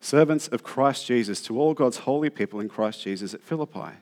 servants 0.00 0.48
of 0.48 0.62
Christ 0.62 1.06
Jesus, 1.06 1.42
to 1.42 1.60
all 1.60 1.74
God's 1.74 1.98
holy 1.98 2.30
people 2.30 2.60
in 2.60 2.68
Christ 2.68 3.02
Jesus 3.02 3.34
at 3.34 3.42
Philippi 3.42 3.98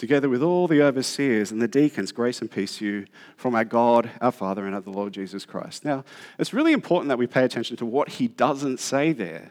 together 0.00 0.30
with 0.30 0.42
all 0.42 0.66
the 0.66 0.82
overseers 0.82 1.52
and 1.52 1.60
the 1.60 1.68
deacons, 1.68 2.10
grace 2.10 2.40
and 2.40 2.50
peace 2.50 2.78
to 2.78 2.86
you 2.86 3.06
from 3.36 3.54
our 3.54 3.64
God, 3.64 4.10
our 4.22 4.32
Father, 4.32 4.66
and 4.66 4.74
of 4.74 4.84
the 4.84 4.90
Lord 4.90 5.12
Jesus 5.12 5.44
Christ. 5.44 5.84
Now, 5.84 6.04
it's 6.38 6.54
really 6.54 6.72
important 6.72 7.10
that 7.10 7.18
we 7.18 7.26
pay 7.26 7.44
attention 7.44 7.76
to 7.76 7.86
what 7.86 8.08
he 8.08 8.26
doesn't 8.26 8.80
say 8.80 9.12
there. 9.12 9.50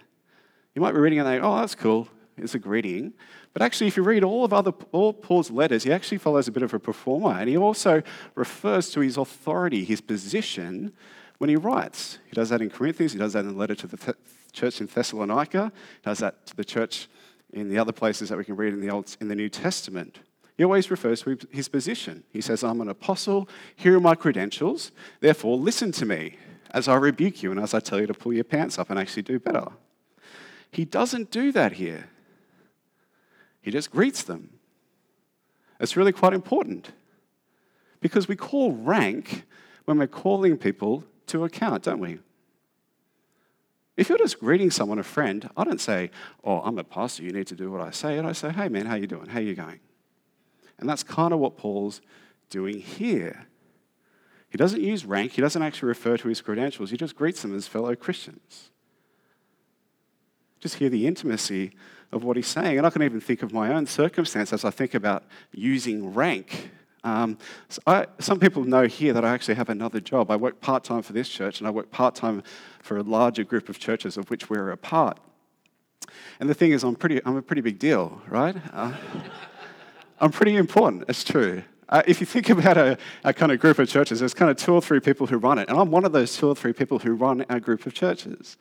You 0.74 0.82
might 0.82 0.94
be 0.94 1.00
reading 1.00 1.20
and 1.20 1.28
think, 1.28 1.44
oh, 1.44 1.58
that's 1.58 1.76
cool. 1.76 2.10
It's 2.36 2.56
a 2.56 2.60
greeting. 2.60 3.14
But 3.54 3.62
actually, 3.62 3.88
if 3.88 3.96
you 3.96 4.02
read 4.02 4.24
all 4.24 4.44
of 4.44 4.52
other 4.52 4.74
all 4.92 5.14
Paul's 5.14 5.52
letters, 5.52 5.84
he 5.84 5.92
actually 5.92 6.18
follows 6.18 6.48
a 6.48 6.52
bit 6.52 6.64
of 6.64 6.74
a 6.74 6.80
pro 6.80 6.94
forma, 6.94 7.38
and 7.40 7.48
he 7.48 7.58
also 7.58 8.02
refers 8.34 8.90
to 8.92 9.02
his 9.02 9.18
authority, 9.18 9.84
his 9.84 10.02
position, 10.02 10.94
when 11.38 11.50
he 11.50 11.56
writes. 11.56 12.18
He 12.26 12.34
does 12.34 12.50
that 12.50 12.62
in 12.62 12.70
Corinthians. 12.70 13.14
He 13.14 13.20
does 13.20 13.34
that 13.34 13.40
in 13.40 13.50
the 13.50 13.58
letter 13.58 13.76
to 13.76 13.88
the 13.88 13.98
th- 13.98 14.18
church 14.52 14.82
in 14.82 14.88
Thessalonica. 14.88 15.72
He 16.02 16.10
does 16.10 16.20
that 16.20 16.46
to 16.48 16.56
the 16.56 16.66
church 16.66 17.08
in 17.54 17.70
the 17.70 17.78
other 17.78 17.92
places 17.92 18.30
that 18.30 18.38
we 18.38 18.44
can 18.44 18.56
read 18.56 18.74
in 18.74 18.82
the 18.82 18.90
Old 18.90 19.16
in 19.22 19.28
the 19.28 19.36
New 19.36 19.50
Testament. 19.50 20.20
He 20.60 20.66
always 20.66 20.92
refers 20.92 21.22
to 21.22 21.38
his 21.52 21.70
position. 21.70 22.26
He 22.34 22.42
says, 22.42 22.66
I'm 22.66 22.82
an 22.82 22.90
apostle, 22.90 23.48
here 23.78 23.96
are 23.96 24.02
my 24.02 24.14
credentials, 24.14 24.92
therefore 25.22 25.56
listen 25.56 25.94
to 25.94 26.06
me 26.06 26.36
as 26.72 26.90
I 26.90 26.96
rebuke 26.96 27.42
you 27.42 27.52
and 27.52 27.62
as 27.62 27.74
I 27.74 27.80
tell 27.80 27.98
you 27.98 28.08
to 28.08 28.14
pull 28.14 28.34
your 28.34 28.44
pants 28.44 28.78
up 28.78 28.90
and 28.90 29.00
actually 29.00 29.24
do 29.24 29.40
better. 29.40 29.68
He 30.70 30.84
doesn't 30.84 31.32
do 31.32 31.54
that 31.54 31.72
here. 31.72 32.10
He 33.62 33.72
just 33.72 33.90
greets 33.90 34.24
them. 34.24 34.50
It's 35.80 35.96
really 35.96 36.12
quite 36.12 36.34
important 36.34 36.92
because 38.02 38.28
we 38.28 38.36
call 38.36 38.74
rank 38.74 39.46
when 39.86 39.98
we're 39.98 40.08
calling 40.08 40.58
people 40.58 41.06
to 41.28 41.46
account, 41.46 41.84
don't 41.84 42.02
we? 42.02 42.20
If 43.96 44.10
you're 44.10 44.18
just 44.18 44.42
greeting 44.42 44.72
someone, 44.72 45.00
a 45.00 45.04
friend, 45.04 45.50
I 45.56 45.64
don't 45.64 45.80
say, 45.80 46.12
"Oh, 46.44 46.60
I'm 46.60 46.78
a 46.78 46.84
pastor. 46.84 47.24
You 47.24 47.32
need 47.32 47.48
to 47.48 47.56
do 47.56 47.72
what 47.72 47.80
I 47.80 47.92
say." 47.92 48.18
And 48.18 48.28
I 48.28 48.34
say, 48.34 48.50
"Hey, 48.50 48.68
man, 48.68 48.88
how 48.88 48.96
you 48.96 49.08
doing? 49.08 49.28
How 49.28 49.40
you 49.40 49.56
going?" 49.56 49.80
And 50.80 50.90
that's 50.90 51.04
kind 51.04 51.34
of 51.34 51.40
what 51.40 51.58
Paul's 51.58 52.02
doing 52.50 52.80
here. 52.80 53.46
He 54.50 54.58
doesn't 54.58 54.82
use 54.82 55.06
rank, 55.06 55.34
he 55.34 55.42
doesn't 55.42 55.62
actually 55.62 55.90
refer 55.90 56.18
to 56.18 56.28
his 56.28 56.42
credentials, 56.42 56.90
he 56.90 56.98
just 56.98 57.16
greets 57.16 57.42
them 57.42 57.56
as 57.56 57.68
fellow 57.68 57.96
Christians. 57.96 58.72
Just 60.60 60.76
hear 60.76 60.90
the 60.90 61.08
intimacy 61.08 61.72
of 62.12 62.24
what 62.24 62.36
he's 62.36 62.48
saying. 62.48 62.78
And 62.78 62.86
I 62.86 62.90
can 62.90 63.04
even 63.04 63.22
think 63.22 63.44
of 63.44 63.54
my 63.54 63.74
own 63.74 63.86
circumstance 63.86 64.52
as 64.52 64.66
I 64.66 64.72
think 64.72 64.94
about 64.94 65.24
using 65.54 66.14
rank. 66.14 66.72
Um, 67.04 67.38
so 67.70 67.82
I, 67.88 68.08
some 68.20 68.40
people 68.40 68.66
know 68.66 68.86
here 68.86 69.14
that 69.14 69.24
I 69.24 69.30
actually 69.30 69.56
have 69.56 69.70
another 69.70 70.02
job. 70.02 70.32
I 70.32 70.36
work 70.36 70.60
part 70.60 70.84
time 70.84 71.02
for 71.02 71.14
this 71.14 71.30
church, 71.30 71.60
and 71.60 71.68
I 71.68 71.72
work 71.72 71.92
part 71.92 72.16
time 72.16 72.44
for 72.82 72.98
a 72.98 73.04
larger 73.04 73.44
group 73.44 73.70
of 73.70 73.80
churches 73.80 74.18
of 74.18 74.30
which 74.30 74.50
we're 74.50 74.72
a 74.72 74.78
part. 74.78 75.20
And 76.40 76.50
the 76.50 76.54
thing 76.54 76.72
is, 76.72 76.84
I'm, 76.84 76.96
pretty, 76.96 77.22
I'm 77.26 77.38
a 77.38 77.42
pretty 77.42 77.62
big 77.62 77.80
deal, 77.80 78.22
right? 78.28 78.56
Uh, 78.74 78.94
I'm 80.22 80.32
pretty 80.32 80.56
important, 80.56 81.06
it's 81.08 81.24
true. 81.24 81.64
Uh, 81.88 82.04
if 82.06 82.20
you 82.20 82.26
think 82.26 82.50
about 82.50 82.78
a, 82.78 82.98
a, 83.24 83.34
kind 83.34 83.52
of 83.52 83.60
group 83.60 83.80
of 83.80 83.90
churches, 83.90 84.20
there's 84.20 84.34
kind 84.34 84.52
of 84.52 84.58
two 84.58 84.74
or 84.74 84.82
three 84.82 85.00
people 85.00 85.26
who 85.26 85.38
run 85.38 85.58
it. 85.58 85.70
And 85.70 85.78
I'm 85.80 85.90
one 85.90 86.06
of 86.06 86.12
those 86.12 86.38
two 86.38 86.48
or 86.48 86.56
three 86.56 86.74
people 86.74 87.00
who 87.00 87.14
run 87.14 87.44
our 87.50 87.60
group 87.60 87.86
of 87.88 87.94
churches. 87.94 88.58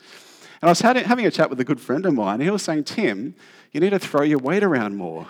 And 0.63 0.69
I 0.69 0.71
was 0.71 0.81
having 0.81 1.27
a 1.27 1.31
chat 1.31 1.51
with 1.51 1.61
a 1.61 1.65
good 1.65 1.81
friend 1.81 2.07
of 2.07 2.15
mine. 2.15 2.41
He 2.41 2.51
was 2.51 2.63
saying, 2.63 2.85
Tim, 2.85 3.35
you 3.73 3.81
need 3.81 3.91
to 3.91 3.99
throw 3.99 4.23
your 4.23 4.39
weight 4.39 4.65
around 4.65 4.97
more. 4.97 5.27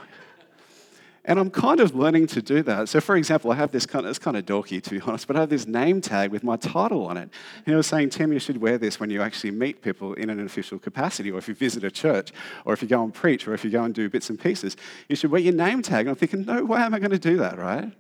And 1.29 1.39
I'm 1.39 1.51
kind 1.51 1.79
of 1.79 1.95
learning 1.95 2.27
to 2.29 2.41
do 2.41 2.63
that. 2.63 2.89
So, 2.89 3.03
for 3.03 3.15
example, 3.15 3.53
I 3.53 3.57
have 3.57 3.71
this 3.71 3.85
kind 3.85 4.07
of, 4.07 4.11
it's 4.11 4.19
kind 4.19 4.35
of 4.35 4.47
dorky 4.47 4.83
to 4.83 4.91
be 4.91 4.99
honest, 5.07 5.27
but 5.27 5.37
I 5.37 5.41
have 5.41 5.51
this 5.51 5.67
name 5.67 6.01
tag 6.01 6.31
with 6.31 6.43
my 6.43 6.57
title 6.57 7.07
on 7.07 7.19
it. 7.19 7.29
And 7.59 7.67
he 7.67 7.75
was 7.75 7.87
saying, 7.87 8.09
Tim, 8.11 8.33
you 8.33 8.39
should 8.39 8.57
wear 8.63 8.79
this 8.79 8.99
when 8.99 9.11
you 9.11 9.21
actually 9.21 9.51
meet 9.51 9.83
people 9.83 10.15
in 10.15 10.31
an 10.31 10.41
official 10.41 10.79
capacity, 10.79 11.31
or 11.31 11.37
if 11.37 11.47
you 11.47 11.55
visit 11.55 11.85
a 11.85 11.91
church, 11.91 12.33
or 12.65 12.73
if 12.73 12.81
you 12.81 12.89
go 12.89 13.05
and 13.05 13.13
preach, 13.13 13.47
or 13.47 13.53
if 13.53 13.63
you 13.63 13.71
go 13.71 13.85
and 13.85 13.95
do 13.95 14.09
bits 14.09 14.31
and 14.31 14.41
pieces. 14.41 14.75
You 15.11 15.17
should 15.17 15.31
wear 15.31 15.43
your 15.43 15.53
name 15.53 15.83
tag. 15.83 16.07
And 16.07 16.09
I'm 16.09 16.17
thinking, 16.17 16.47
no 16.47 16.65
way 16.65 16.81
am 16.81 16.95
I 16.95 16.99
going 16.99 17.11
to 17.11 17.19
do 17.19 17.37
that, 17.37 17.59
right? 17.59 17.93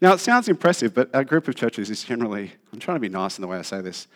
Now, 0.00 0.14
it 0.14 0.20
sounds 0.20 0.48
impressive, 0.48 0.94
but 0.94 1.14
our 1.14 1.22
group 1.22 1.46
of 1.48 1.56
churches 1.56 1.90
is 1.90 2.02
generally, 2.02 2.52
I'm 2.72 2.80
trying 2.80 2.96
to 2.96 3.00
be 3.00 3.10
nice 3.10 3.36
in 3.36 3.42
the 3.42 3.48
way 3.48 3.58
I 3.58 3.62
say 3.62 3.82
this, 3.82 4.08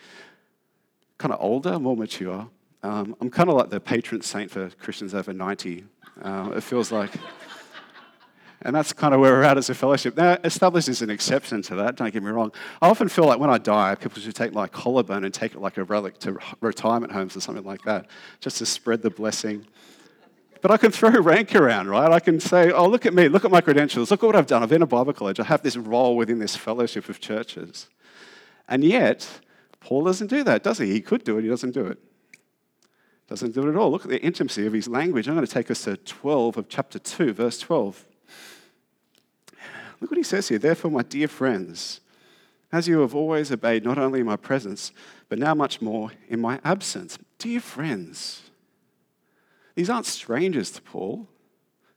kind 1.19 1.31
of 1.31 1.39
older, 1.39 1.77
more 1.77 1.95
mature. 1.95 2.49
Um, 2.81 3.15
I'm 3.21 3.29
kind 3.29 3.49
of 3.49 3.57
like 3.57 3.69
the 3.69 3.79
patron 3.79 4.23
saint 4.23 4.49
for 4.49 4.71
Christians 4.71 5.13
over 5.13 5.33
90. 5.33 5.83
Uh, 6.23 6.53
it 6.55 6.63
feels 6.63 6.91
like. 6.91 7.11
And 8.61 8.75
that's 8.75 8.91
kind 8.91 9.13
of 9.13 9.21
where 9.21 9.31
we're 9.31 9.43
at 9.43 9.57
as 9.57 9.69
a 9.69 9.75
fellowship. 9.75 10.17
Now, 10.17 10.37
established 10.43 10.89
is 10.89 11.01
an 11.01 11.09
exception 11.09 11.61
to 11.63 11.75
that, 11.75 11.95
don't 11.95 12.11
get 12.11 12.21
me 12.21 12.29
wrong. 12.29 12.51
I 12.81 12.89
often 12.89 13.07
feel 13.07 13.25
like 13.25 13.39
when 13.39 13.49
I 13.49 13.57
die, 13.57 13.95
people 13.95 14.21
should 14.21 14.35
take 14.35 14.53
my 14.53 14.67
collarbone 14.67 15.23
and 15.23 15.33
take 15.33 15.53
it 15.53 15.61
like 15.61 15.77
a 15.77 15.85
relic 15.85 16.19
to 16.19 16.37
retirement 16.59 17.13
homes 17.13 17.37
or 17.37 17.41
something 17.41 17.63
like 17.63 17.83
that, 17.83 18.07
just 18.41 18.57
to 18.57 18.65
spread 18.65 19.01
the 19.01 19.09
blessing. 19.09 19.65
But 20.61 20.71
I 20.71 20.77
can 20.77 20.91
throw 20.91 21.09
rank 21.21 21.55
around, 21.55 21.87
right? 21.87 22.11
I 22.11 22.19
can 22.19 22.41
say, 22.41 22.71
oh, 22.71 22.87
look 22.87 23.05
at 23.05 23.13
me, 23.13 23.29
look 23.29 23.45
at 23.45 23.51
my 23.51 23.61
credentials, 23.61 24.11
look 24.11 24.23
at 24.23 24.25
what 24.25 24.35
I've 24.35 24.47
done. 24.47 24.61
I've 24.61 24.69
been 24.69 24.81
a 24.81 24.87
Bible 24.87 25.13
college, 25.13 25.39
I 25.39 25.45
have 25.45 25.61
this 25.61 25.77
role 25.77 26.17
within 26.17 26.39
this 26.39 26.57
fellowship 26.57 27.07
of 27.07 27.21
churches. 27.21 27.87
And 28.67 28.83
yet, 28.83 29.39
Paul 29.79 30.03
doesn't 30.03 30.27
do 30.27 30.43
that, 30.43 30.63
does 30.63 30.79
he? 30.79 30.91
He 30.91 30.99
could 30.99 31.23
do 31.23 31.37
it, 31.37 31.43
he 31.43 31.49
doesn't 31.49 31.71
do 31.71 31.87
it. 31.87 31.97
Doesn't 33.27 33.53
do 33.53 33.67
it 33.67 33.69
at 33.69 33.75
all. 33.75 33.91
Look 33.91 34.05
at 34.05 34.09
the 34.09 34.21
intimacy 34.21 34.65
of 34.65 34.73
his 34.73 34.87
language. 34.87 35.27
I'm 35.27 35.35
going 35.35 35.45
to 35.45 35.51
take 35.51 35.69
us 35.69 35.83
to 35.83 35.97
12 35.97 36.57
of 36.57 36.67
chapter 36.67 36.97
2, 36.97 37.33
verse 37.33 37.59
12. 37.59 38.05
Look 39.99 40.11
what 40.11 40.17
he 40.17 40.23
says 40.23 40.47
here. 40.47 40.59
Therefore, 40.59 40.91
my 40.91 41.03
dear 41.03 41.27
friends, 41.27 42.01
as 42.71 42.87
you 42.87 42.99
have 42.99 43.15
always 43.15 43.51
obeyed 43.51 43.83
not 43.83 43.97
only 43.97 44.19
in 44.19 44.25
my 44.25 44.35
presence, 44.35 44.91
but 45.27 45.39
now 45.39 45.53
much 45.53 45.81
more 45.81 46.11
in 46.27 46.39
my 46.39 46.59
absence. 46.63 47.17
Dear 47.37 47.59
friends, 47.59 48.49
these 49.75 49.89
aren't 49.89 50.05
strangers 50.05 50.71
to 50.71 50.81
Paul. 50.81 51.27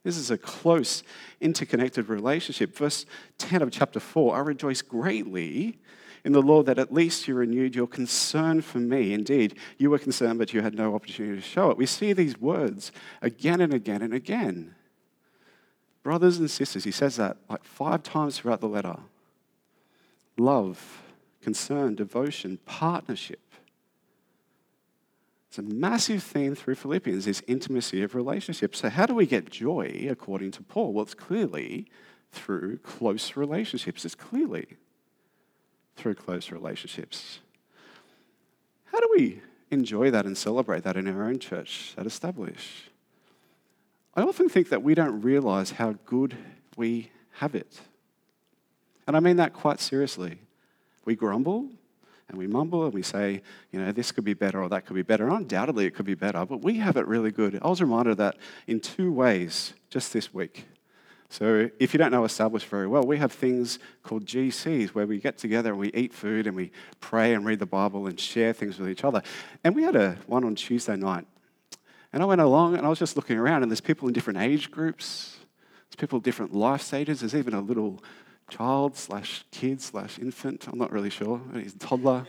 This 0.03 0.17
is 0.17 0.31
a 0.31 0.37
close, 0.37 1.03
interconnected 1.39 2.09
relationship. 2.09 2.75
Verse 2.75 3.05
10 3.37 3.61
of 3.61 3.71
chapter 3.71 3.99
4 3.99 4.35
I 4.35 4.39
rejoice 4.39 4.81
greatly 4.81 5.79
in 6.25 6.33
the 6.33 6.41
Lord 6.41 6.65
that 6.65 6.79
at 6.79 6.93
least 6.93 7.27
you 7.27 7.35
renewed 7.35 7.75
your 7.75 7.87
concern 7.87 8.61
for 8.61 8.79
me. 8.79 9.13
Indeed, 9.13 9.57
you 9.77 9.89
were 9.89 9.99
concerned, 9.99 10.39
but 10.39 10.53
you 10.53 10.61
had 10.61 10.75
no 10.75 10.95
opportunity 10.95 11.35
to 11.35 11.41
show 11.41 11.69
it. 11.69 11.77
We 11.77 11.85
see 11.85 12.13
these 12.13 12.39
words 12.39 12.91
again 13.21 13.61
and 13.61 13.73
again 13.73 14.01
and 14.01 14.13
again. 14.13 14.75
Brothers 16.03 16.37
and 16.37 16.51
sisters, 16.51 16.83
he 16.83 16.91
says 16.91 17.15
that 17.15 17.37
like 17.49 17.63
five 17.63 18.03
times 18.03 18.37
throughout 18.37 18.59
the 18.59 18.67
letter 18.67 18.97
love, 20.37 21.01
concern, 21.41 21.95
devotion, 21.95 22.59
partnership. 22.65 23.39
It's 25.47 25.59
a 25.59 25.61
massive 25.61 26.23
theme 26.23 26.55
through 26.55 26.75
Philippians, 26.75 27.25
this 27.25 27.43
intimacy 27.47 28.01
of 28.01 28.15
relationships. 28.15 28.79
So, 28.79 28.89
how 28.89 29.05
do 29.05 29.13
we 29.13 29.27
get 29.27 29.51
joy 29.51 30.07
according 30.09 30.51
to 30.51 30.63
Paul? 30.63 30.93
Well, 30.93 31.03
it's 31.03 31.13
clearly 31.13 31.87
through 32.31 32.79
close 32.79 33.37
relationships. 33.37 34.03
It's 34.03 34.15
clearly 34.15 34.65
through 35.95 36.15
close 36.15 36.51
relationships. 36.51 37.39
How 38.85 38.99
do 38.99 39.07
we 39.15 39.41
enjoy 39.69 40.09
that 40.11 40.25
and 40.25 40.35
celebrate 40.35 40.83
that 40.83 40.97
in 40.97 41.07
our 41.07 41.23
own 41.23 41.37
church 41.37 41.93
at 41.97 42.07
Establish? 42.07 42.89
I 44.15 44.21
often 44.21 44.47
think 44.47 44.69
that 44.69 44.83
we 44.83 44.93
don't 44.93 45.21
realize 45.21 45.71
how 45.71 45.95
good 46.05 46.37
we 46.77 47.09
have 47.37 47.55
it. 47.55 47.81
And 49.07 49.17
I 49.17 49.19
mean 49.19 49.37
that 49.37 49.53
quite 49.53 49.79
seriously. 49.79 50.37
We 51.05 51.15
grumble 51.15 51.67
and 52.29 52.37
we 52.37 52.47
mumble 52.47 52.85
and 52.85 52.93
we 52.93 53.01
say, 53.01 53.41
you 53.71 53.79
know, 53.79 53.91
this 53.91 54.11
could 54.11 54.23
be 54.23 54.33
better 54.33 54.61
or 54.61 54.69
that 54.69 54.85
could 54.85 54.95
be 54.95 55.01
better. 55.01 55.25
And 55.25 55.35
undoubtedly 55.35 55.85
it 55.85 55.95
could 55.95 56.05
be 56.05 56.13
better, 56.13 56.45
but 56.45 56.61
we 56.61 56.77
have 56.77 56.95
it 56.95 57.07
really 57.07 57.31
good. 57.31 57.59
I 57.61 57.67
was 57.67 57.81
reminded 57.81 58.11
of 58.11 58.17
that 58.17 58.37
in 58.67 58.79
two 58.79 59.11
ways 59.11 59.73
just 59.89 60.13
this 60.13 60.33
week. 60.33 60.65
So, 61.29 61.71
if 61.79 61.95
you 61.95 61.97
don't 61.97 62.11
know 62.11 62.25
Established 62.25 62.67
very 62.67 62.85
well, 62.85 63.01
we 63.01 63.17
have 63.17 63.31
things 63.31 63.79
called 64.03 64.23
GCs 64.23 64.89
where 64.89 65.07
we 65.07 65.19
get 65.19 65.39
together 65.39 65.71
and 65.71 65.79
we 65.79 65.91
eat 65.91 66.13
food 66.13 66.45
and 66.45 66.55
we 66.55 66.71
pray 66.99 67.33
and 67.33 67.43
read 67.43 67.57
the 67.57 67.65
Bible 67.65 68.05
and 68.05 68.19
share 68.19 68.53
things 68.53 68.77
with 68.77 68.87
each 68.87 69.03
other. 69.03 69.23
And 69.63 69.75
we 69.75 69.81
had 69.81 69.95
a 69.95 70.17
one 70.27 70.43
on 70.43 70.53
Tuesday 70.53 70.95
night 70.95 71.25
and 72.13 72.21
I 72.21 72.25
went 72.25 72.41
along 72.41 72.77
and 72.77 72.85
I 72.85 72.89
was 72.89 72.99
just 72.99 73.15
looking 73.15 73.37
around, 73.37 73.63
and 73.63 73.71
there's 73.71 73.81
people 73.81 74.07
in 74.07 74.13
different 74.13 74.39
age 74.39 74.71
groups, 74.71 75.37
there's 75.89 75.97
people 75.97 76.17
in 76.17 76.23
different 76.23 76.53
life 76.53 76.81
stages. 76.81 77.19
There's 77.19 77.35
even 77.35 77.53
a 77.53 77.61
little 77.61 78.01
child 78.49 78.95
slash 78.95 79.43
kid 79.51 79.81
slash 79.81 80.19
infant, 80.19 80.67
I'm 80.67 80.77
not 80.77 80.91
really 80.91 81.09
sure, 81.09 81.41
he's 81.55 81.75
a 81.75 81.79
toddler. 81.79 82.25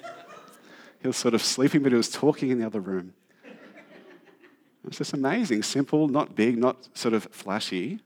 He 1.01 1.07
was 1.07 1.19
sort 1.19 1.35
of 1.35 1.43
sleeping, 1.43 1.83
but 1.83 1.93
he 1.93 1.97
was 1.97 2.09
talking 2.09 2.49
in 2.51 2.59
the 2.59 2.65
other 2.65 2.81
room. 2.81 3.13
It 3.45 4.89
was 4.89 4.99
just 4.99 5.13
amazing, 5.13 5.63
simple, 5.63 6.09
not 6.09 6.35
big, 6.35 6.57
not 6.57 6.89
sort 6.97 7.15
of 7.15 7.25
flashy. 7.25 8.01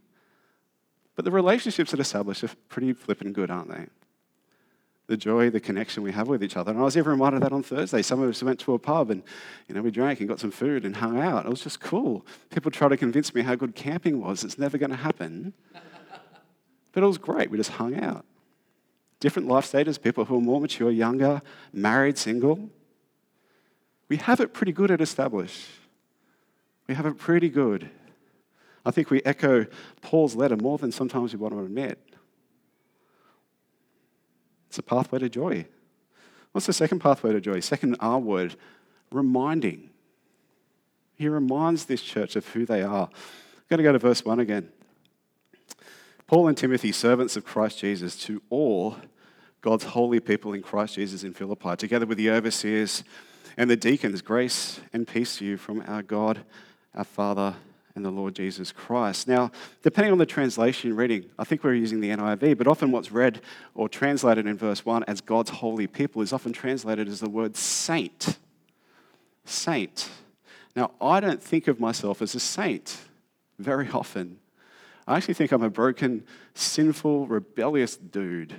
But 1.14 1.24
the 1.24 1.30
relationships 1.30 1.92
that 1.92 2.00
established 2.00 2.44
are 2.44 2.50
pretty 2.68 2.92
flippin' 2.92 3.32
good, 3.32 3.50
aren't 3.50 3.68
they? 3.68 3.86
The 5.08 5.16
joy, 5.16 5.48
the 5.48 5.58
connection 5.58 6.02
we 6.02 6.12
have 6.12 6.28
with 6.28 6.44
each 6.44 6.56
other. 6.56 6.70
And 6.70 6.78
I 6.78 6.84
was 6.84 6.96
even 6.96 7.10
reminded 7.10 7.38
of 7.38 7.42
that 7.48 7.54
on 7.54 7.62
Thursday. 7.62 8.02
Some 8.02 8.22
of 8.22 8.28
us 8.28 8.42
went 8.42 8.60
to 8.60 8.74
a 8.74 8.78
pub 8.78 9.10
and, 9.10 9.22
you 9.66 9.74
know, 9.74 9.80
we 9.80 9.90
drank 9.90 10.20
and 10.20 10.28
got 10.28 10.38
some 10.38 10.50
food 10.50 10.84
and 10.84 10.94
hung 10.94 11.18
out. 11.18 11.46
It 11.46 11.48
was 11.48 11.62
just 11.62 11.80
cool. 11.80 12.26
People 12.50 12.70
tried 12.70 12.90
to 12.90 12.96
convince 12.98 13.34
me 13.34 13.40
how 13.40 13.54
good 13.54 13.74
camping 13.74 14.20
was. 14.20 14.44
It's 14.44 14.58
never 14.58 14.76
going 14.76 14.90
to 14.90 14.96
happen. 14.96 15.54
but 16.92 17.02
it 17.02 17.06
was 17.06 17.16
great. 17.16 17.50
We 17.50 17.56
just 17.56 17.70
hung 17.70 17.98
out. 17.98 18.26
Different 19.18 19.48
life 19.48 19.64
stages, 19.64 19.96
people 19.96 20.26
who 20.26 20.36
are 20.36 20.42
more 20.42 20.60
mature, 20.60 20.90
younger, 20.90 21.40
married, 21.72 22.18
single. 22.18 22.68
We 24.08 24.18
have 24.18 24.40
it 24.40 24.52
pretty 24.52 24.72
good 24.72 24.90
at 24.90 25.00
Establish. 25.00 25.68
We 26.86 26.94
have 26.94 27.06
it 27.06 27.16
pretty 27.16 27.48
good. 27.48 27.88
I 28.84 28.90
think 28.90 29.10
we 29.10 29.22
echo 29.24 29.66
Paul's 30.02 30.34
letter 30.34 30.56
more 30.56 30.76
than 30.76 30.92
sometimes 30.92 31.32
we 31.32 31.38
want 31.38 31.54
to 31.54 31.60
admit. 31.60 31.98
It's 34.68 34.78
a 34.78 34.82
pathway 34.82 35.18
to 35.18 35.28
joy. 35.28 35.66
What's 36.52 36.66
the 36.66 36.72
second 36.72 37.00
pathway 37.00 37.32
to 37.32 37.40
joy? 37.40 37.60
Second 37.60 37.96
R 38.00 38.18
word, 38.18 38.56
reminding. 39.10 39.90
He 41.16 41.28
reminds 41.28 41.86
this 41.86 42.02
church 42.02 42.36
of 42.36 42.46
who 42.48 42.64
they 42.64 42.82
are. 42.82 43.08
I'm 43.08 43.68
going 43.68 43.78
to 43.78 43.82
go 43.82 43.92
to 43.92 43.98
verse 43.98 44.24
1 44.24 44.40
again. 44.40 44.70
Paul 46.26 46.48
and 46.48 46.56
Timothy, 46.56 46.92
servants 46.92 47.36
of 47.36 47.44
Christ 47.44 47.78
Jesus, 47.78 48.16
to 48.24 48.42
all 48.50 48.96
God's 49.60 49.84
holy 49.84 50.20
people 50.20 50.52
in 50.52 50.62
Christ 50.62 50.94
Jesus 50.94 51.24
in 51.24 51.32
Philippi, 51.32 51.74
together 51.76 52.06
with 52.06 52.18
the 52.18 52.30
overseers 52.30 53.02
and 53.56 53.68
the 53.68 53.76
deacons, 53.76 54.22
grace 54.22 54.80
and 54.92 55.08
peace 55.08 55.38
to 55.38 55.44
you 55.44 55.56
from 55.56 55.82
our 55.88 56.02
God, 56.02 56.44
our 56.94 57.04
Father, 57.04 57.56
and 57.98 58.06
the 58.06 58.10
Lord 58.10 58.36
Jesus 58.36 58.70
Christ. 58.70 59.26
Now, 59.26 59.50
depending 59.82 60.12
on 60.12 60.18
the 60.18 60.24
translation 60.24 60.94
reading, 60.94 61.26
I 61.36 61.42
think 61.42 61.64
we're 61.64 61.74
using 61.74 62.00
the 62.00 62.10
NIV, 62.10 62.56
but 62.56 62.68
often 62.68 62.92
what's 62.92 63.10
read 63.10 63.40
or 63.74 63.88
translated 63.88 64.46
in 64.46 64.56
verse 64.56 64.86
1 64.86 65.04
as 65.08 65.20
God's 65.20 65.50
holy 65.50 65.88
people 65.88 66.22
is 66.22 66.32
often 66.32 66.52
translated 66.52 67.08
as 67.08 67.18
the 67.18 67.28
word 67.28 67.56
saint. 67.56 68.38
Saint. 69.44 70.10
Now, 70.76 70.92
I 71.00 71.18
don't 71.18 71.42
think 71.42 71.66
of 71.66 71.80
myself 71.80 72.22
as 72.22 72.36
a 72.36 72.40
saint 72.40 72.98
very 73.58 73.88
often. 73.90 74.38
I 75.08 75.16
actually 75.16 75.34
think 75.34 75.50
I'm 75.50 75.64
a 75.64 75.70
broken, 75.70 76.24
sinful, 76.54 77.26
rebellious 77.26 77.96
dude. 77.96 78.54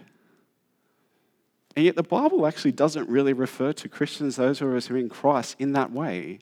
And 1.77 1.85
yet, 1.85 1.95
the 1.95 2.03
Bible 2.03 2.45
actually 2.45 2.73
doesn't 2.73 3.07
really 3.07 3.31
refer 3.31 3.71
to 3.71 3.87
Christians, 3.87 4.35
those 4.35 4.59
who 4.59 4.67
are 4.67 4.97
in 4.97 5.07
Christ, 5.07 5.55
in 5.59 5.71
that 5.73 5.91
way. 5.93 6.39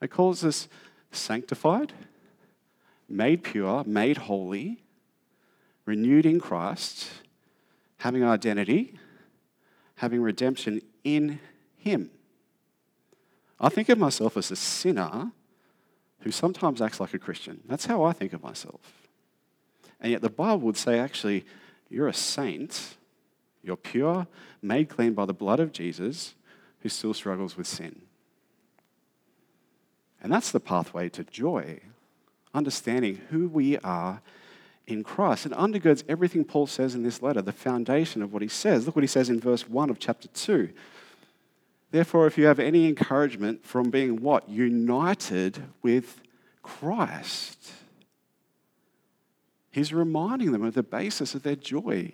It 0.00 0.12
calls 0.12 0.44
us 0.44 0.68
sanctified, 1.10 1.92
made 3.10 3.42
pure, 3.42 3.84
made 3.84 4.16
holy, 4.16 4.82
renewed 5.84 6.24
in 6.24 6.40
Christ, 6.40 7.08
having 7.98 8.24
identity, 8.24 8.98
having 9.96 10.22
redemption 10.22 10.80
in 11.04 11.40
Him. 11.76 12.10
I 13.58 13.68
think 13.68 13.88
of 13.88 13.98
myself 13.98 14.36
as 14.36 14.50
a 14.50 14.56
sinner 14.56 15.32
who 16.20 16.30
sometimes 16.30 16.80
acts 16.80 17.00
like 17.00 17.12
a 17.12 17.18
Christian. 17.18 17.60
That's 17.66 17.86
how 17.86 18.04
I 18.04 18.12
think 18.12 18.32
of 18.32 18.42
myself. 18.42 19.08
And 20.00 20.12
yet 20.12 20.22
the 20.22 20.30
Bible 20.30 20.60
would 20.60 20.76
say, 20.76 20.98
actually, 20.98 21.44
you're 21.88 22.08
a 22.08 22.14
saint, 22.14 22.96
you're 23.62 23.76
pure, 23.76 24.26
made 24.62 24.88
clean 24.88 25.12
by 25.12 25.26
the 25.26 25.34
blood 25.34 25.60
of 25.60 25.72
Jesus, 25.72 26.34
who 26.80 26.88
still 26.88 27.12
struggles 27.12 27.56
with 27.56 27.66
sin. 27.66 28.02
And 30.22 30.32
that's 30.32 30.50
the 30.50 30.60
pathway 30.60 31.08
to 31.10 31.24
joy, 31.24 31.80
understanding 32.54 33.20
who 33.30 33.48
we 33.48 33.78
are 33.78 34.20
in 34.86 35.04
Christ. 35.04 35.46
It 35.46 35.52
undergirds 35.52 36.02
everything 36.08 36.44
Paul 36.44 36.66
says 36.66 36.94
in 36.94 37.02
this 37.02 37.22
letter, 37.22 37.42
the 37.42 37.52
foundation 37.52 38.22
of 38.22 38.32
what 38.32 38.42
he 38.42 38.48
says. 38.48 38.86
Look 38.86 38.96
what 38.96 39.02
he 39.02 39.08
says 39.08 39.30
in 39.30 39.40
verse 39.40 39.68
1 39.68 39.90
of 39.90 39.98
chapter 39.98 40.28
2. 40.28 40.70
Therefore, 41.90 42.26
if 42.26 42.38
you 42.38 42.46
have 42.46 42.58
any 42.58 42.88
encouragement 42.88 43.64
from 43.64 43.90
being 43.90 44.20
what? 44.20 44.48
United 44.48 45.62
with 45.82 46.20
Christ. 46.62 47.72
He's 49.70 49.92
reminding 49.92 50.52
them 50.52 50.64
of 50.64 50.74
the 50.74 50.82
basis 50.82 51.34
of 51.34 51.42
their 51.42 51.56
joy. 51.56 52.12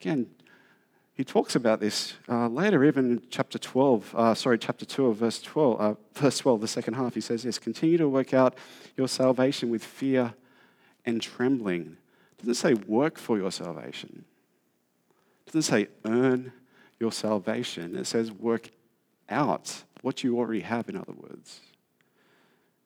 Again, 0.00 0.28
he 1.20 1.24
talks 1.24 1.54
about 1.54 1.80
this 1.80 2.14
uh, 2.30 2.48
later, 2.48 2.82
even 2.82 3.10
in 3.10 3.22
chapter 3.28 3.58
12, 3.58 4.14
uh, 4.14 4.34
sorry, 4.34 4.58
chapter 4.58 4.86
2 4.86 5.04
of 5.08 5.16
verse 5.18 5.42
12, 5.42 5.78
uh, 5.78 5.94
verse 6.14 6.38
12, 6.38 6.62
the 6.62 6.66
second 6.66 6.94
half. 6.94 7.14
He 7.14 7.20
says 7.20 7.42
this 7.42 7.58
Continue 7.58 7.98
to 7.98 8.08
work 8.08 8.32
out 8.32 8.56
your 8.96 9.06
salvation 9.06 9.68
with 9.68 9.84
fear 9.84 10.32
and 11.04 11.20
trembling. 11.20 11.98
It 12.32 12.46
doesn't 12.46 12.54
say 12.54 12.72
work 12.72 13.18
for 13.18 13.36
your 13.36 13.52
salvation, 13.52 14.24
it 15.46 15.52
doesn't 15.52 15.70
say 15.70 15.88
earn 16.06 16.52
your 16.98 17.12
salvation. 17.12 17.96
It 17.96 18.06
says 18.06 18.32
work 18.32 18.70
out 19.28 19.84
what 20.00 20.24
you 20.24 20.38
already 20.38 20.62
have, 20.62 20.88
in 20.88 20.96
other 20.96 21.12
words. 21.12 21.60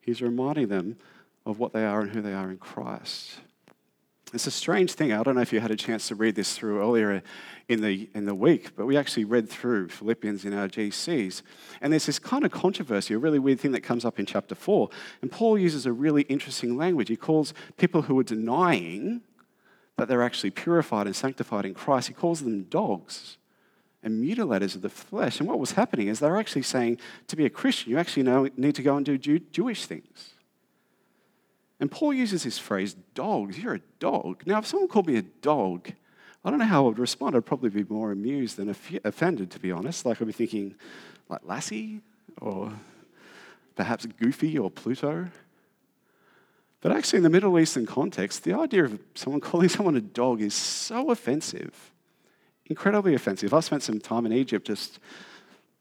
He's 0.00 0.21
reminding 0.21 0.67
them 0.67 0.97
of 1.47 1.61
what 1.61 1.73
they 1.73 1.85
are 1.85 2.00
and 2.00 2.11
who 2.11 2.21
they 2.21 2.35
are 2.35 2.50
in 2.50 2.59
Christ. 2.59 3.38
It's 4.35 4.49
a 4.49 4.50
strange 4.50 4.93
thing. 4.93 5.12
I 5.12 5.23
don't 5.23 5.37
know 5.37 5.43
if 5.43 5.53
you 5.53 5.61
had 5.61 5.71
a 5.71 5.76
chance 5.76 6.09
to 6.09 6.17
read 6.17 6.35
this 6.35 6.57
through 6.57 6.81
earlier 6.81 7.23
in 7.69 7.81
the, 7.81 8.11
in 8.14 8.26
the 8.26 8.35
week, 8.35 8.75
but 8.75 8.85
we 8.85 8.97
actually 8.97 9.25
read 9.25 9.49
through 9.49 9.88
Philippians 9.88 10.45
in 10.45 10.53
our 10.53 10.69
GCs. 10.69 11.43
And 11.81 11.93
there's 11.93 12.07
this 12.07 12.19
kind 12.19 12.45
of 12.45 12.50
controversy, 12.50 13.14
a 13.14 13.19
really 13.19 13.38
weird 13.38 13.61
thing 13.61 13.73
that 13.73 13.83
comes 13.83 14.05
up 14.05 14.19
in 14.19 14.26
chapter 14.26 14.57
4. 14.57 14.91
And 15.23 15.31
Paul 15.31 15.57
uses 15.57 15.87
a 15.87 15.93
really 15.93 16.23
interesting 16.23 16.76
language. 16.76 17.09
He 17.09 17.17
calls 17.17 17.55
people 17.76 18.03
who 18.03 18.19
are 18.19 18.25
denying 18.25 19.23
that 19.97 20.09
they're 20.09 20.23
actually 20.23 20.50
purified 20.50 21.07
and 21.07 21.14
sanctified 21.14 21.64
in 21.64 21.75
Christ, 21.75 22.09
he 22.09 22.14
calls 22.14 22.41
them 22.41 22.64
dogs 22.64 23.38
and 24.03 24.23
mutilators 24.23 24.75
of 24.75 24.83
the 24.83 24.88
flesh. 24.88 25.38
And 25.38 25.49
what 25.49 25.61
was 25.61 25.73
happening 25.73 26.09
is 26.09 26.19
they're 26.19 26.37
actually 26.37 26.62
saying 26.62 26.99
to 27.29 27.37
be 27.37 27.47
a 27.47 27.50
Christian, 27.50 27.93
you 27.93 27.99
actually 27.99 28.25
know, 28.25 28.49
need 28.57 28.75
to 28.75 28.83
go 28.83 28.97
and 28.97 29.07
do 29.07 29.17
Jew- 29.17 29.38
Jewish 29.38 29.87
things. 29.87 30.34
And 31.81 31.90
Paul 31.90 32.14
uses 32.14 32.45
this 32.45 32.59
phrase, 32.59 32.95
dogs. 33.14 33.59
You're 33.59 33.75
a 33.75 33.81
dog. 33.99 34.43
Now, 34.47 34.59
if 34.59 34.66
someone 34.66 34.88
called 34.88 35.07
me 35.07 35.16
a 35.16 35.23
dog, 35.23 35.90
I 36.45 36.50
don't 36.50 36.59
know 36.59 36.66
how 36.66 36.85
I 36.85 36.88
would 36.88 36.99
respond. 36.99 37.35
I'd 37.35 37.47
probably 37.47 37.71
be 37.71 37.85
more 37.88 38.12
amused 38.12 38.57
than 38.57 38.69
offended, 39.04 39.50
to 39.52 39.59
be 39.59 39.73
honest. 39.73 40.04
Like 40.04 40.21
I'd 40.21 40.26
be 40.26 40.33
thinking, 40.33 40.75
like 41.28 41.40
Lassie, 41.45 42.00
or 42.40 42.73
perhaps 43.75 44.07
Goofy 44.07 44.59
or 44.59 44.71
Pluto. 44.71 45.28
But 46.81 46.93
actually, 46.93 47.19
in 47.19 47.23
the 47.23 47.31
Middle 47.31 47.59
Eastern 47.59 47.87
context, 47.87 48.45
the 48.45 48.52
idea 48.52 48.85
of 48.85 48.99
someone 49.14 49.40
calling 49.40 49.69
someone 49.71 49.97
a 49.97 50.02
dog 50.02 50.43
is 50.43 50.54
so 50.54 51.11
offensive, 51.11 51.93
incredibly 52.66 53.14
offensive. 53.14 53.54
I 53.54 53.61
spent 53.61 53.83
some 53.83 54.00
time 54.00 54.26
in 54.26 54.33
Egypt 54.33 54.66
just 54.66 55.00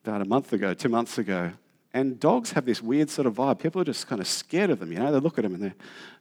about 0.06 0.22
a 0.22 0.26
month 0.26 0.54
ago, 0.54 0.74
two 0.74 0.90
months 0.90 1.18
ago, 1.18 1.52
and 1.94 2.20
dogs 2.20 2.52
have 2.54 2.66
this 2.66 2.82
weird 2.82 3.10
sort 3.10 3.28
of 3.28 3.36
vibe. 3.36 3.60
People 3.60 3.82
are 3.82 3.86
just 3.86 4.08
kind 4.08 4.20
of 4.20 4.28
scared 4.28 4.72
of 4.72 4.80
them, 4.80 4.92
you 4.92 5.00
know. 5.00 5.12
They 5.12 5.20
look 5.20 5.38
at 5.38 5.44
them 5.44 5.54
and 5.54 5.64
they, 5.64 5.74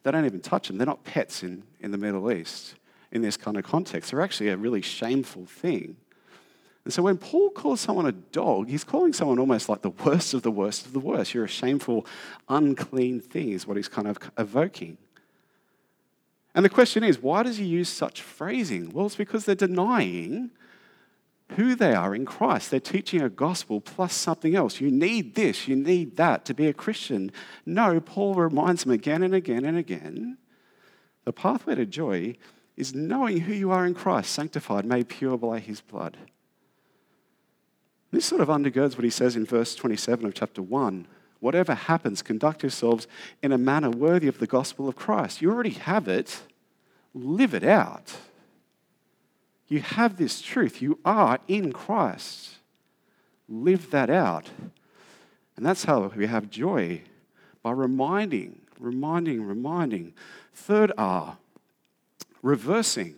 they 0.02 0.10
don't 0.10 0.26
even 0.26 0.40
touch 0.40 0.68
them. 0.68 0.76
They're 0.76 0.86
not 0.86 1.04
pets 1.04 1.42
in, 1.42 1.62
in 1.80 1.90
the 1.90 1.98
Middle 1.98 2.30
East 2.30 2.74
in 3.10 3.22
this 3.22 3.36
kind 3.36 3.56
of 3.56 3.64
context. 3.64 4.10
They're 4.10 4.20
actually 4.20 4.50
a 4.50 4.56
really 4.56 4.82
shameful 4.82 5.46
thing. 5.46 5.96
And 6.84 6.92
so 6.92 7.02
when 7.02 7.16
Paul 7.16 7.50
calls 7.50 7.80
someone 7.80 8.06
a 8.06 8.12
dog, 8.12 8.68
he's 8.68 8.84
calling 8.84 9.12
someone 9.12 9.38
almost 9.38 9.68
like 9.68 9.82
the 9.82 9.90
worst 9.90 10.34
of 10.34 10.42
the 10.42 10.50
worst 10.50 10.84
of 10.84 10.92
the 10.92 11.00
worst. 11.00 11.32
You're 11.32 11.44
a 11.44 11.48
shameful, 11.48 12.06
unclean 12.48 13.20
thing, 13.20 13.50
is 13.50 13.66
what 13.66 13.76
he's 13.76 13.88
kind 13.88 14.08
of 14.08 14.18
evoking. 14.36 14.98
And 16.54 16.64
the 16.64 16.70
question 16.70 17.02
is, 17.02 17.22
why 17.22 17.44
does 17.44 17.56
he 17.56 17.64
use 17.64 17.88
such 17.88 18.20
phrasing? 18.20 18.90
Well, 18.90 19.06
it's 19.06 19.16
because 19.16 19.46
they're 19.46 19.54
denying 19.54 20.50
who 21.56 21.74
they 21.74 21.94
are 21.94 22.14
in 22.14 22.24
Christ. 22.24 22.70
They're 22.70 22.80
teaching 22.80 23.20
a 23.20 23.28
gospel 23.28 23.80
plus 23.80 24.14
something 24.14 24.54
else. 24.54 24.80
You 24.80 24.90
need 24.90 25.34
this, 25.34 25.68
you 25.68 25.76
need 25.76 26.16
that 26.16 26.44
to 26.46 26.54
be 26.54 26.66
a 26.66 26.72
Christian. 26.72 27.32
No, 27.66 28.00
Paul 28.00 28.34
reminds 28.34 28.84
them 28.84 28.92
again 28.92 29.22
and 29.22 29.34
again 29.34 29.64
and 29.64 29.78
again 29.78 30.38
the 31.24 31.32
pathway 31.32 31.74
to 31.76 31.86
joy 31.86 32.36
is 32.76 32.94
knowing 32.94 33.40
who 33.40 33.52
you 33.52 33.70
are 33.70 33.86
in 33.86 33.94
Christ, 33.94 34.32
sanctified, 34.32 34.84
made 34.84 35.08
pure 35.08 35.36
by 35.36 35.58
his 35.60 35.80
blood. 35.80 36.16
This 38.10 38.24
sort 38.24 38.40
of 38.40 38.48
undergirds 38.48 38.96
what 38.96 39.04
he 39.04 39.10
says 39.10 39.36
in 39.36 39.46
verse 39.46 39.74
27 39.74 40.26
of 40.26 40.34
chapter 40.34 40.62
1. 40.62 41.06
Whatever 41.40 41.74
happens, 41.74 42.22
conduct 42.22 42.62
yourselves 42.62 43.06
in 43.42 43.52
a 43.52 43.58
manner 43.58 43.90
worthy 43.90 44.28
of 44.28 44.38
the 44.38 44.46
gospel 44.46 44.88
of 44.88 44.96
Christ. 44.96 45.42
You 45.42 45.50
already 45.50 45.70
have 45.70 46.08
it, 46.08 46.42
live 47.14 47.54
it 47.54 47.64
out. 47.64 48.16
You 49.72 49.80
have 49.80 50.18
this 50.18 50.42
truth. 50.42 50.82
You 50.82 50.98
are 51.02 51.38
in 51.48 51.72
Christ. 51.72 52.56
Live 53.48 53.90
that 53.90 54.10
out. 54.10 54.50
And 55.56 55.64
that's 55.64 55.84
how 55.84 56.12
we 56.14 56.26
have 56.26 56.50
joy 56.50 57.00
by 57.62 57.70
reminding, 57.70 58.60
reminding, 58.78 59.46
reminding. 59.46 60.12
Third 60.52 60.92
R, 60.98 61.38
reversing. 62.42 63.14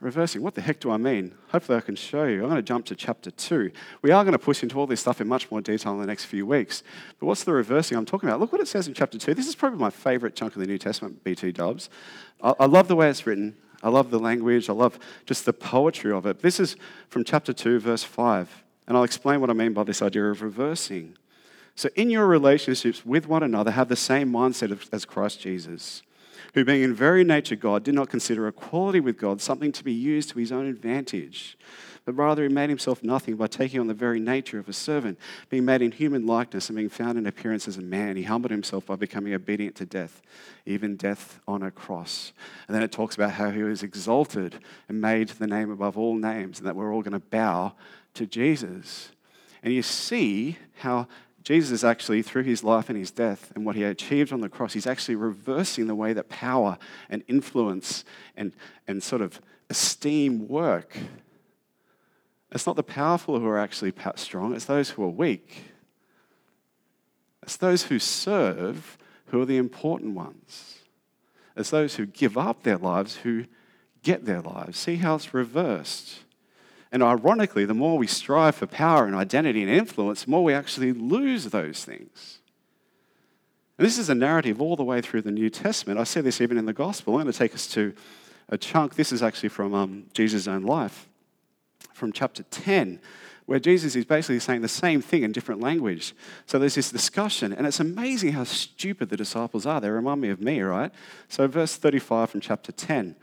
Reversing. 0.00 0.40
What 0.40 0.54
the 0.54 0.62
heck 0.62 0.80
do 0.80 0.90
I 0.90 0.96
mean? 0.96 1.34
Hopefully, 1.48 1.76
I 1.76 1.82
can 1.82 1.94
show 1.96 2.24
you. 2.24 2.42
I'm 2.42 2.48
going 2.48 2.56
to 2.56 2.62
jump 2.62 2.86
to 2.86 2.94
chapter 2.94 3.30
2. 3.30 3.70
We 4.00 4.10
are 4.12 4.24
going 4.24 4.32
to 4.32 4.38
push 4.38 4.62
into 4.62 4.78
all 4.78 4.86
this 4.86 5.02
stuff 5.02 5.20
in 5.20 5.28
much 5.28 5.50
more 5.50 5.60
detail 5.60 5.92
in 5.92 6.00
the 6.00 6.06
next 6.06 6.24
few 6.24 6.46
weeks. 6.46 6.82
But 7.20 7.26
what's 7.26 7.44
the 7.44 7.52
reversing 7.52 7.98
I'm 7.98 8.06
talking 8.06 8.30
about? 8.30 8.40
Look 8.40 8.52
what 8.52 8.62
it 8.62 8.68
says 8.68 8.88
in 8.88 8.94
chapter 8.94 9.18
2. 9.18 9.34
This 9.34 9.46
is 9.46 9.54
probably 9.54 9.78
my 9.78 9.90
favorite 9.90 10.34
chunk 10.34 10.54
of 10.54 10.60
the 10.60 10.66
New 10.66 10.78
Testament, 10.78 11.22
BT 11.22 11.52
dubs. 11.52 11.90
I 12.42 12.64
love 12.64 12.88
the 12.88 12.96
way 12.96 13.10
it's 13.10 13.26
written. 13.26 13.56
I 13.82 13.88
love 13.90 14.10
the 14.10 14.18
language. 14.18 14.68
I 14.68 14.72
love 14.72 14.98
just 15.26 15.44
the 15.44 15.52
poetry 15.52 16.12
of 16.12 16.26
it. 16.26 16.40
This 16.40 16.58
is 16.58 16.76
from 17.08 17.24
chapter 17.24 17.52
2, 17.52 17.78
verse 17.78 18.02
5. 18.02 18.64
And 18.86 18.96
I'll 18.96 19.04
explain 19.04 19.40
what 19.40 19.50
I 19.50 19.52
mean 19.52 19.72
by 19.72 19.84
this 19.84 20.02
idea 20.02 20.24
of 20.24 20.42
reversing. 20.42 21.16
So, 21.74 21.88
in 21.94 22.10
your 22.10 22.26
relationships 22.26 23.06
with 23.06 23.28
one 23.28 23.42
another, 23.42 23.70
have 23.70 23.88
the 23.88 23.96
same 23.96 24.32
mindset 24.32 24.88
as 24.92 25.04
Christ 25.04 25.40
Jesus, 25.40 26.02
who, 26.54 26.64
being 26.64 26.82
in 26.82 26.92
very 26.92 27.22
nature 27.22 27.54
God, 27.54 27.84
did 27.84 27.94
not 27.94 28.08
consider 28.08 28.48
equality 28.48 28.98
with 28.98 29.16
God 29.16 29.40
something 29.40 29.70
to 29.72 29.84
be 29.84 29.92
used 29.92 30.30
to 30.30 30.40
his 30.40 30.50
own 30.50 30.66
advantage 30.66 31.56
but 32.08 32.16
rather 32.16 32.42
he 32.42 32.48
made 32.48 32.70
himself 32.70 33.02
nothing 33.02 33.36
by 33.36 33.46
taking 33.46 33.78
on 33.78 33.86
the 33.86 33.92
very 33.92 34.18
nature 34.18 34.58
of 34.58 34.66
a 34.66 34.72
servant, 34.72 35.18
being 35.50 35.66
made 35.66 35.82
in 35.82 35.92
human 35.92 36.24
likeness 36.24 36.70
and 36.70 36.76
being 36.76 36.88
found 36.88 37.18
in 37.18 37.26
appearance 37.26 37.68
as 37.68 37.76
a 37.76 37.82
man. 37.82 38.16
He 38.16 38.22
humbled 38.22 38.50
himself 38.50 38.86
by 38.86 38.96
becoming 38.96 39.34
obedient 39.34 39.76
to 39.76 39.84
death, 39.84 40.22
even 40.64 40.96
death 40.96 41.38
on 41.46 41.62
a 41.62 41.70
cross. 41.70 42.32
And 42.66 42.74
then 42.74 42.82
it 42.82 42.92
talks 42.92 43.14
about 43.14 43.32
how 43.32 43.50
he 43.50 43.62
was 43.62 43.82
exalted 43.82 44.58
and 44.88 45.02
made 45.02 45.28
the 45.28 45.46
name 45.46 45.70
above 45.70 45.98
all 45.98 46.14
names, 46.14 46.56
and 46.56 46.66
that 46.66 46.76
we're 46.76 46.94
all 46.94 47.02
going 47.02 47.12
to 47.12 47.18
bow 47.18 47.74
to 48.14 48.24
Jesus. 48.24 49.10
And 49.62 49.74
you 49.74 49.82
see 49.82 50.56
how 50.78 51.08
Jesus 51.42 51.72
is 51.72 51.84
actually, 51.84 52.22
through 52.22 52.44
his 52.44 52.64
life 52.64 52.88
and 52.88 52.96
his 52.96 53.10
death 53.10 53.52
and 53.54 53.66
what 53.66 53.76
he 53.76 53.82
achieved 53.82 54.32
on 54.32 54.40
the 54.40 54.48
cross, 54.48 54.72
he's 54.72 54.86
actually 54.86 55.16
reversing 55.16 55.88
the 55.88 55.94
way 55.94 56.14
that 56.14 56.30
power 56.30 56.78
and 57.10 57.22
influence 57.28 58.02
and, 58.34 58.54
and 58.86 59.02
sort 59.02 59.20
of 59.20 59.42
esteem 59.68 60.48
work. 60.48 60.96
It's 62.50 62.66
not 62.66 62.76
the 62.76 62.82
powerful 62.82 63.38
who 63.38 63.46
are 63.46 63.58
actually 63.58 63.92
strong, 64.16 64.54
it's 64.54 64.64
those 64.64 64.90
who 64.90 65.02
are 65.04 65.08
weak. 65.08 65.64
It's 67.42 67.56
those 67.56 67.84
who 67.84 67.98
serve 67.98 68.98
who 69.26 69.40
are 69.40 69.46
the 69.46 69.56
important 69.56 70.14
ones. 70.14 70.80
It's 71.56 71.70
those 71.70 71.96
who 71.96 72.06
give 72.06 72.36
up 72.36 72.62
their 72.62 72.76
lives 72.76 73.16
who 73.16 73.44
get 74.02 74.24
their 74.24 74.40
lives. 74.40 74.78
See 74.78 74.96
how 74.96 75.16
it's 75.16 75.34
reversed. 75.34 76.20
And 76.92 77.02
ironically, 77.02 77.64
the 77.64 77.74
more 77.74 77.98
we 77.98 78.06
strive 78.06 78.54
for 78.54 78.66
power 78.66 79.04
and 79.04 79.14
identity 79.14 79.62
and 79.62 79.70
influence, 79.70 80.24
the 80.24 80.30
more 80.30 80.44
we 80.44 80.54
actually 80.54 80.92
lose 80.92 81.46
those 81.46 81.84
things. 81.84 82.38
And 83.76 83.86
this 83.86 83.98
is 83.98 84.08
a 84.08 84.14
narrative 84.14 84.60
all 84.60 84.76
the 84.76 84.84
way 84.84 85.00
through 85.00 85.22
the 85.22 85.30
New 85.30 85.50
Testament. 85.50 85.98
I 85.98 86.04
see 86.04 86.20
this 86.20 86.40
even 86.40 86.58
in 86.58 86.66
the 86.66 86.72
Gospel. 86.72 87.14
I'm 87.14 87.22
going 87.22 87.32
to 87.32 87.38
take 87.38 87.54
us 87.54 87.66
to 87.68 87.94
a 88.48 88.56
chunk. 88.56 88.94
This 88.94 89.12
is 89.12 89.22
actually 89.22 89.50
from 89.50 89.74
um, 89.74 90.04
Jesus' 90.14 90.48
own 90.48 90.62
life 90.62 91.07
from 91.98 92.12
chapter 92.12 92.42
10, 92.44 93.00
where 93.46 93.58
Jesus 93.58 93.96
is 93.96 94.04
basically 94.04 94.40
saying 94.40 94.62
the 94.62 94.68
same 94.68 95.02
thing 95.02 95.22
in 95.22 95.32
different 95.32 95.60
language. 95.60 96.14
So 96.46 96.58
there's 96.58 96.74
this 96.74 96.90
discussion, 96.90 97.52
and 97.52 97.66
it's 97.66 97.80
amazing 97.80 98.32
how 98.32 98.44
stupid 98.44 99.10
the 99.10 99.16
disciples 99.16 99.66
are. 99.66 99.80
They 99.80 99.90
remind 99.90 100.20
me 100.20 100.30
of 100.30 100.40
me, 100.40 100.60
right? 100.60 100.92
So, 101.28 101.46
verse 101.46 101.76
35 101.76 102.30
from 102.30 102.40
chapter 102.40 102.72
10. 102.72 103.16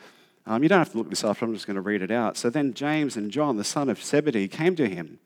Um, 0.48 0.62
you 0.62 0.70
don't 0.70 0.80
have 0.80 0.92
to 0.92 0.98
look 0.98 1.10
this 1.10 1.24
up, 1.24 1.42
I'm 1.42 1.54
just 1.54 1.66
going 1.66 1.76
to 1.76 1.82
read 1.82 2.02
it 2.02 2.12
out. 2.12 2.38
So 2.38 2.50
then 2.50 2.74
James 2.74 3.18
and 3.18 3.32
John, 3.32 3.58
the 3.58 3.64
son 3.64 3.90
of 3.90 4.02
Zebedee, 4.04 4.48
came 4.48 4.76
to 4.76 4.88
him. 4.88 5.20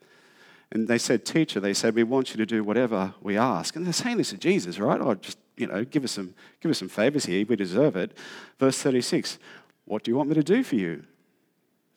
And 0.72 0.88
they 0.88 0.98
said, 0.98 1.26
Teacher, 1.26 1.60
they 1.60 1.74
said, 1.74 1.94
we 1.94 2.04
want 2.04 2.30
you 2.30 2.36
to 2.36 2.46
do 2.46 2.62
whatever 2.64 3.14
we 3.20 3.36
ask. 3.36 3.76
And 3.76 3.84
they're 3.84 3.92
saying 3.92 4.18
this 4.18 4.30
to 4.30 4.38
Jesus, 4.38 4.78
right? 4.78 5.00
Oh, 5.00 5.14
just, 5.14 5.38
you 5.56 5.66
know, 5.66 5.84
give 5.84 6.04
us 6.04 6.12
some, 6.12 6.34
give 6.60 6.70
us 6.70 6.78
some 6.78 6.88
favors 6.88 7.26
here. 7.26 7.44
We 7.46 7.56
deserve 7.56 7.96
it. 7.96 8.16
Verse 8.58 8.78
36, 8.78 9.38
What 9.84 10.04
do 10.04 10.10
you 10.10 10.16
want 10.16 10.28
me 10.28 10.36
to 10.36 10.44
do 10.44 10.62
for 10.62 10.76
you? 10.76 11.04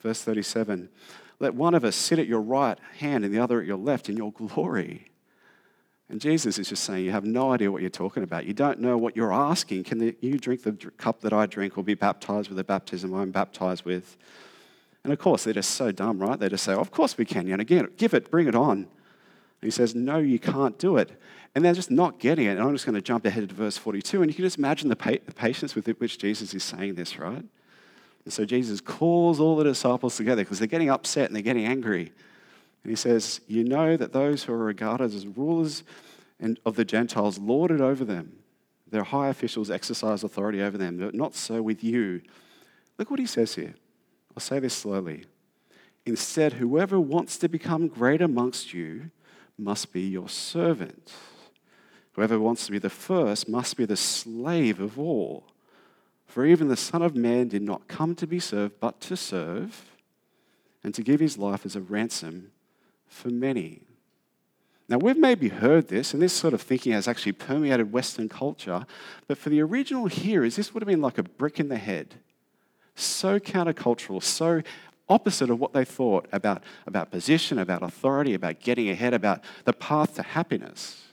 Verse 0.01 0.21
37, 0.23 0.89
let 1.43 1.55
one 1.55 1.75
of 1.75 1.83
us 1.83 1.95
sit 1.95 2.19
at 2.19 2.27
your 2.27 2.41
right 2.41 2.79
hand 2.99 3.25
and 3.25 3.33
the 3.33 3.39
other 3.39 3.59
at 3.59 3.67
your 3.67 3.77
left 3.77 4.07
in 4.07 4.15
your 4.15 4.31
glory. 4.31 5.11
And 6.09 6.21
Jesus 6.21 6.57
is 6.57 6.69
just 6.69 6.83
saying, 6.83 7.03
You 7.03 7.11
have 7.11 7.25
no 7.25 7.51
idea 7.51 7.71
what 7.71 7.81
you're 7.81 7.89
talking 7.89 8.23
about. 8.23 8.45
You 8.45 8.53
don't 8.53 8.79
know 8.79 8.97
what 8.97 9.15
you're 9.15 9.33
asking. 9.33 9.83
Can 9.83 10.15
you 10.21 10.37
drink 10.39 10.63
the 10.63 10.71
cup 10.97 11.21
that 11.21 11.33
I 11.33 11.45
drink 11.45 11.77
or 11.77 11.83
be 11.83 11.95
baptized 11.95 12.49
with 12.49 12.57
the 12.57 12.63
baptism 12.63 13.13
I'm 13.13 13.31
baptized 13.31 13.83
with? 13.83 14.17
And 15.03 15.11
of 15.11 15.19
course, 15.19 15.43
they're 15.43 15.53
just 15.53 15.71
so 15.71 15.91
dumb, 15.91 16.19
right? 16.19 16.39
They 16.39 16.47
just 16.47 16.63
say, 16.63 16.73
Of 16.73 16.91
course 16.91 17.17
we 17.17 17.25
can. 17.25 17.51
And 17.51 17.61
again, 17.61 17.89
give 17.97 18.13
it, 18.13 18.31
bring 18.31 18.47
it 18.47 18.55
on. 18.55 18.77
And 18.77 18.87
he 19.61 19.71
says, 19.71 19.93
No, 19.93 20.19
you 20.19 20.39
can't 20.39 20.79
do 20.79 20.95
it. 20.97 21.11
And 21.55 21.65
they're 21.65 21.73
just 21.73 21.91
not 21.91 22.19
getting 22.19 22.45
it. 22.45 22.51
And 22.51 22.61
I'm 22.61 22.73
just 22.73 22.85
going 22.85 22.95
to 22.95 23.01
jump 23.01 23.25
ahead 23.25 23.47
to 23.49 23.53
verse 23.55 23.77
42. 23.77 24.21
And 24.21 24.31
you 24.31 24.35
can 24.35 24.45
just 24.45 24.57
imagine 24.57 24.89
the 24.89 24.95
patience 24.95 25.75
with 25.75 25.87
which 25.87 26.17
Jesus 26.17 26.53
is 26.53 26.63
saying 26.63 26.95
this, 26.95 27.19
right? 27.19 27.45
And 28.25 28.33
so 28.33 28.45
Jesus 28.45 28.79
calls 28.79 29.39
all 29.39 29.55
the 29.55 29.63
disciples 29.63 30.15
together 30.15 30.43
because 30.43 30.59
they're 30.59 30.67
getting 30.67 30.89
upset 30.89 31.27
and 31.27 31.35
they're 31.35 31.43
getting 31.43 31.65
angry. 31.65 32.11
And 32.83 32.89
he 32.89 32.95
says, 32.95 33.41
You 33.47 33.63
know 33.63 33.97
that 33.97 34.13
those 34.13 34.43
who 34.43 34.53
are 34.53 34.57
regarded 34.57 35.13
as 35.13 35.27
rulers 35.27 35.83
and 36.39 36.59
of 36.65 36.75
the 36.75 36.85
Gentiles 36.85 37.37
lord 37.37 37.71
it 37.71 37.81
over 37.81 38.05
them. 38.05 38.37
Their 38.89 39.03
high 39.03 39.29
officials 39.29 39.71
exercise 39.71 40.23
authority 40.23 40.61
over 40.61 40.77
them, 40.77 40.97
but 40.97 41.15
not 41.15 41.35
so 41.35 41.61
with 41.61 41.83
you. 41.83 42.21
Look 42.97 43.09
what 43.09 43.19
he 43.19 43.25
says 43.25 43.55
here. 43.55 43.73
I'll 44.35 44.41
say 44.41 44.59
this 44.59 44.73
slowly. 44.73 45.25
Instead, 46.05 46.53
whoever 46.53 46.99
wants 46.99 47.37
to 47.37 47.47
become 47.47 47.87
great 47.87 48.21
amongst 48.21 48.73
you 48.73 49.09
must 49.57 49.93
be 49.93 50.01
your 50.01 50.29
servant. 50.29 51.13
Whoever 52.13 52.39
wants 52.39 52.65
to 52.65 52.71
be 52.71 52.79
the 52.79 52.89
first 52.89 53.47
must 53.49 53.77
be 53.77 53.85
the 53.85 53.97
slave 53.97 54.79
of 54.79 54.99
all. 54.99 55.45
For 56.33 56.47
even 56.47 56.67
the 56.67 56.75
Son 56.75 57.03
of 57.03 57.15
Man 57.15 57.47
did 57.47 57.61
not 57.61 57.87
come 57.87 58.15
to 58.15 58.25
be 58.25 58.39
served, 58.39 58.79
but 58.79 58.99
to 59.01 59.15
serve, 59.15 59.91
and 60.83 60.91
to 60.95 61.03
give 61.03 61.19
his 61.19 61.37
life 61.37 61.63
as 61.63 61.75
a 61.75 61.79
ransom 61.79 62.49
for 63.05 63.29
many. 63.29 63.81
Now, 64.89 64.97
we've 64.97 65.15
maybe 65.15 65.49
heard 65.49 65.89
this, 65.89 66.11
and 66.11 66.23
this 66.23 66.33
sort 66.33 66.55
of 66.55 66.61
thinking 66.63 66.91
has 66.93 67.07
actually 67.07 67.33
permeated 67.33 67.93
Western 67.93 68.29
culture, 68.29 68.87
but 69.27 69.37
for 69.37 69.51
the 69.51 69.61
original 69.61 70.07
hearers, 70.07 70.55
this 70.55 70.73
would 70.73 70.81
have 70.81 70.87
been 70.87 71.03
like 71.03 71.19
a 71.19 71.23
brick 71.23 71.59
in 71.59 71.69
the 71.69 71.77
head. 71.77 72.15
So 72.95 73.37
countercultural, 73.37 74.23
so 74.23 74.63
opposite 75.07 75.51
of 75.51 75.59
what 75.59 75.73
they 75.73 75.85
thought 75.85 76.27
about, 76.31 76.63
about 76.87 77.11
position, 77.11 77.59
about 77.59 77.83
authority, 77.83 78.33
about 78.33 78.59
getting 78.59 78.89
ahead, 78.89 79.13
about 79.13 79.43
the 79.65 79.73
path 79.73 80.15
to 80.15 80.23
happiness. 80.23 81.09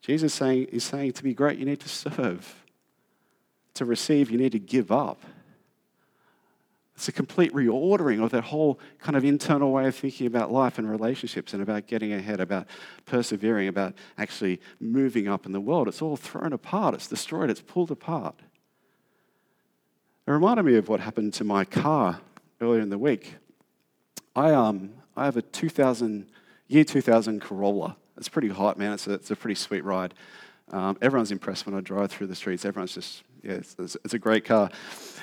Jesus 0.00 0.32
saying, 0.32 0.68
is 0.72 0.84
saying 0.84 1.12
to 1.12 1.22
be 1.22 1.34
great, 1.34 1.58
you 1.58 1.66
need 1.66 1.80
to 1.80 1.88
serve. 1.90 2.64
To 3.78 3.84
receive, 3.84 4.28
you 4.32 4.38
need 4.38 4.50
to 4.52 4.58
give 4.58 4.90
up. 4.90 5.22
It's 6.96 7.06
a 7.06 7.12
complete 7.12 7.52
reordering 7.52 8.20
of 8.24 8.32
that 8.32 8.42
whole 8.42 8.80
kind 8.98 9.16
of 9.16 9.24
internal 9.24 9.70
way 9.70 9.86
of 9.86 9.94
thinking 9.94 10.26
about 10.26 10.50
life 10.50 10.78
and 10.78 10.90
relationships 10.90 11.52
and 11.52 11.62
about 11.62 11.86
getting 11.86 12.12
ahead, 12.12 12.40
about 12.40 12.66
persevering, 13.06 13.68
about 13.68 13.94
actually 14.18 14.60
moving 14.80 15.28
up 15.28 15.46
in 15.46 15.52
the 15.52 15.60
world. 15.60 15.86
It's 15.86 16.02
all 16.02 16.16
thrown 16.16 16.52
apart, 16.52 16.96
it's 16.96 17.06
destroyed, 17.06 17.50
it's 17.50 17.60
pulled 17.60 17.92
apart. 17.92 18.34
It 20.26 20.32
reminded 20.32 20.64
me 20.64 20.74
of 20.74 20.88
what 20.88 20.98
happened 20.98 21.32
to 21.34 21.44
my 21.44 21.64
car 21.64 22.20
earlier 22.60 22.80
in 22.80 22.90
the 22.90 22.98
week. 22.98 23.36
I, 24.34 24.50
um, 24.50 24.90
I 25.16 25.26
have 25.26 25.36
a 25.36 25.42
2000, 25.42 26.26
year 26.66 26.82
2000 26.82 27.40
Corolla. 27.40 27.96
It's 28.16 28.28
pretty 28.28 28.48
hot, 28.48 28.76
man. 28.76 28.94
It's 28.94 29.06
a, 29.06 29.12
it's 29.12 29.30
a 29.30 29.36
pretty 29.36 29.54
sweet 29.54 29.84
ride. 29.84 30.14
Um, 30.72 30.98
everyone's 31.00 31.30
impressed 31.30 31.64
when 31.64 31.76
I 31.76 31.80
drive 31.80 32.10
through 32.10 32.26
the 32.26 32.34
streets. 32.34 32.64
Everyone's 32.64 32.94
just, 32.94 33.22
yeah, 33.42 33.52
it's, 33.52 33.76
it's 33.78 34.14
a 34.14 34.18
great 34.18 34.44
car. 34.44 34.70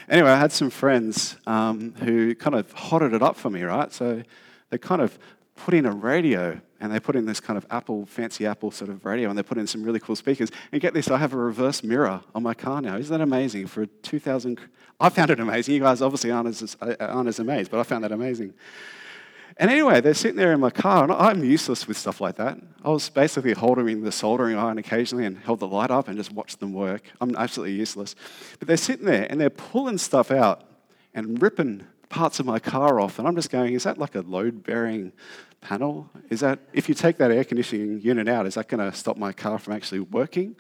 Anyway, 0.10 0.30
I 0.30 0.40
had 0.40 0.52
some 0.52 0.70
friends 0.70 1.36
um, 1.48 1.94
who 1.96 2.36
kind 2.36 2.56
of 2.56 2.72
hotted 2.74 3.14
it 3.14 3.22
up 3.22 3.36
for 3.36 3.50
me, 3.50 3.64
right? 3.64 3.92
So 3.92 4.24
they 4.70 4.78
kind 4.78 5.02
of 5.02 5.18
put 5.56 5.74
in 5.74 5.86
a 5.86 5.92
radio 5.92 6.60
and 6.80 6.92
they 6.92 7.00
put 7.00 7.16
in 7.16 7.26
this 7.26 7.40
kind 7.40 7.58
of 7.58 7.66
Apple, 7.72 8.06
fancy 8.06 8.46
Apple 8.46 8.70
sort 8.70 8.90
of 8.92 9.06
radio, 9.06 9.30
and 9.30 9.38
they 9.38 9.44
put 9.44 9.58
in 9.58 9.66
some 9.66 9.84
really 9.84 10.00
cool 10.00 10.16
speakers. 10.16 10.52
And 10.72 10.82
get 10.82 10.94
this, 10.94 11.10
I 11.10 11.18
have 11.18 11.34
a 11.34 11.38
reverse 11.38 11.84
mirror 11.84 12.22
on 12.36 12.44
my 12.44 12.54
car 12.54 12.82
now. 12.82 12.98
Isn't 12.98 13.18
that 13.18 13.24
amazing? 13.24 13.68
For 13.68 13.84
a 13.84 13.88
2000, 13.88 14.60
I 15.00 15.10
found 15.10 15.32
it 15.32 15.40
amazing. 15.40 15.74
You 15.74 15.80
guys 15.80 16.02
obviously 16.02 16.32
aren't 16.32 16.50
as, 16.50 16.78
aren't 17.00 17.30
as 17.30 17.40
amazed, 17.40 17.72
but 17.72 17.80
I 17.80 17.84
found 17.84 18.04
that 18.04 18.12
amazing. 18.12 18.54
And 19.58 19.72
anyway, 19.72 20.02
they're 20.02 20.14
sitting 20.14 20.36
there 20.36 20.52
in 20.52 20.60
my 20.60 20.70
car, 20.70 21.04
and 21.04 21.14
I'm 21.14 21.44
useless 21.44 21.88
with 21.88 21.96
stuff 21.98 22.20
like 22.20 22.36
that. 22.36 22.60
I 22.84 22.90
was 22.90 23.08
basically 23.08 23.54
holding 23.54 24.02
the 24.02 24.12
soldering 24.12 24.58
iron 24.58 24.78
occasionally 24.78 25.26
and 25.26 25.38
held 25.38 25.62
the 25.62 25.68
light 25.68 25.92
up 25.92 26.10
and 26.10 26.18
just 26.18 26.32
watched 26.34 26.60
them 26.60 26.74
work. 26.74 27.04
I'm 27.22 27.36
absolutely 27.38 27.76
useless. 27.76 28.16
But 28.60 28.68
they're 28.68 28.76
sitting 28.76 29.06
there 29.06 29.28
and 29.30 29.40
they're 29.40 29.50
pulling 29.50 29.98
stuff 29.98 30.30
out 30.30 30.64
and 31.14 31.42
ripping 31.42 31.86
parts 32.10 32.40
of 32.42 32.46
my 32.46 32.60
car 32.60 33.00
off. 33.00 33.18
And 33.18 33.28
I'm 33.28 33.36
just 33.36 33.50
going, 33.50 33.74
is 33.74 33.84
that 33.84 33.98
like 33.98 34.16
a 34.16 34.22
load 34.22 34.62
bearing 34.64 35.14
panel? 35.62 36.10
Is 36.30 36.42
that, 36.42 36.60
if 36.74 36.90
you 36.90 36.96
take 36.96 37.18
that 37.18 37.32
air 37.32 37.46
conditioning 37.46 38.02
unit 38.02 38.28
out, 38.28 38.46
is 38.46 38.56
that 38.56 38.68
going 38.68 38.92
to 38.92 38.96
stop 38.96 39.16
my 39.16 39.32
car 39.32 39.58
from 39.58 39.74
actually 39.74 40.02
working? 40.02 40.58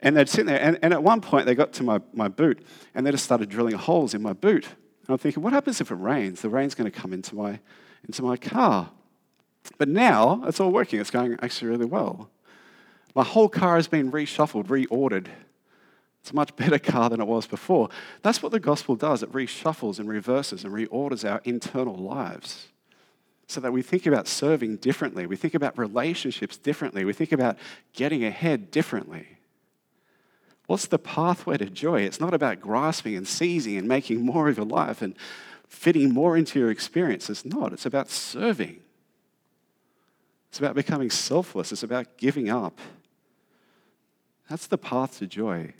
And 0.00 0.16
they'd 0.16 0.30
sit 0.30 0.46
there, 0.46 0.60
and, 0.60 0.78
and 0.82 0.94
at 0.94 1.02
one 1.02 1.20
point 1.20 1.44
they 1.44 1.54
got 1.54 1.74
to 1.74 1.82
my, 1.82 2.00
my 2.14 2.28
boot 2.28 2.64
and 2.94 3.06
they 3.06 3.10
just 3.10 3.24
started 3.24 3.50
drilling 3.50 3.74
holes 3.74 4.14
in 4.14 4.22
my 4.22 4.32
boot. 4.32 4.64
And 4.64 5.10
I'm 5.10 5.18
thinking, 5.18 5.42
what 5.42 5.52
happens 5.52 5.82
if 5.82 5.90
it 5.90 5.96
rains? 5.96 6.40
The 6.40 6.48
rain's 6.48 6.74
going 6.74 6.90
to 6.90 6.98
come 6.98 7.12
into 7.12 7.34
my 7.34 7.60
into 8.04 8.22
my 8.22 8.36
car. 8.36 8.90
But 9.78 9.88
now 9.88 10.42
it's 10.46 10.60
all 10.60 10.70
working. 10.70 11.00
It's 11.00 11.10
going 11.10 11.36
actually 11.42 11.68
really 11.68 11.86
well. 11.86 12.30
My 13.14 13.24
whole 13.24 13.48
car 13.48 13.76
has 13.76 13.88
been 13.88 14.10
reshuffled, 14.10 14.66
reordered. 14.66 15.28
It's 16.20 16.30
a 16.30 16.34
much 16.34 16.56
better 16.56 16.78
car 16.78 17.10
than 17.10 17.20
it 17.20 17.26
was 17.26 17.46
before. 17.46 17.90
That's 18.22 18.42
what 18.42 18.52
the 18.52 18.60
gospel 18.60 18.96
does 18.96 19.22
it 19.22 19.32
reshuffles 19.32 19.98
and 19.98 20.08
reverses 20.08 20.64
and 20.64 20.72
reorders 20.72 21.28
our 21.28 21.40
internal 21.44 21.96
lives 21.96 22.68
so 23.46 23.60
that 23.60 23.72
we 23.72 23.82
think 23.82 24.06
about 24.06 24.26
serving 24.26 24.76
differently. 24.76 25.26
We 25.26 25.36
think 25.36 25.54
about 25.54 25.76
relationships 25.78 26.56
differently. 26.56 27.04
We 27.04 27.12
think 27.12 27.32
about 27.32 27.58
getting 27.92 28.24
ahead 28.24 28.70
differently. 28.70 29.38
What's 30.66 30.86
the 30.86 30.98
pathway 30.98 31.58
to 31.58 31.66
joy? 31.66 32.02
It's 32.02 32.20
not 32.20 32.32
about 32.32 32.60
grasping 32.60 33.16
and 33.16 33.28
seizing 33.28 33.76
and 33.76 33.86
making 33.86 34.22
more 34.22 34.48
of 34.48 34.56
your 34.56 34.66
life 34.66 35.02
and 35.02 35.14
fitting 35.74 36.14
more 36.14 36.36
into 36.36 36.58
your 36.58 36.70
experience. 36.70 37.28
It's 37.28 37.44
not. 37.44 37.72
It's 37.72 37.84
about 37.84 38.08
serving. 38.08 38.80
It's 40.48 40.58
about 40.58 40.74
becoming 40.74 41.10
selfless. 41.10 41.72
It's 41.72 41.82
about 41.82 42.16
giving 42.16 42.48
up. 42.48 42.78
That's 44.48 44.66
the 44.66 44.78
path 44.78 45.18
to 45.18 45.26
joy 45.26 45.74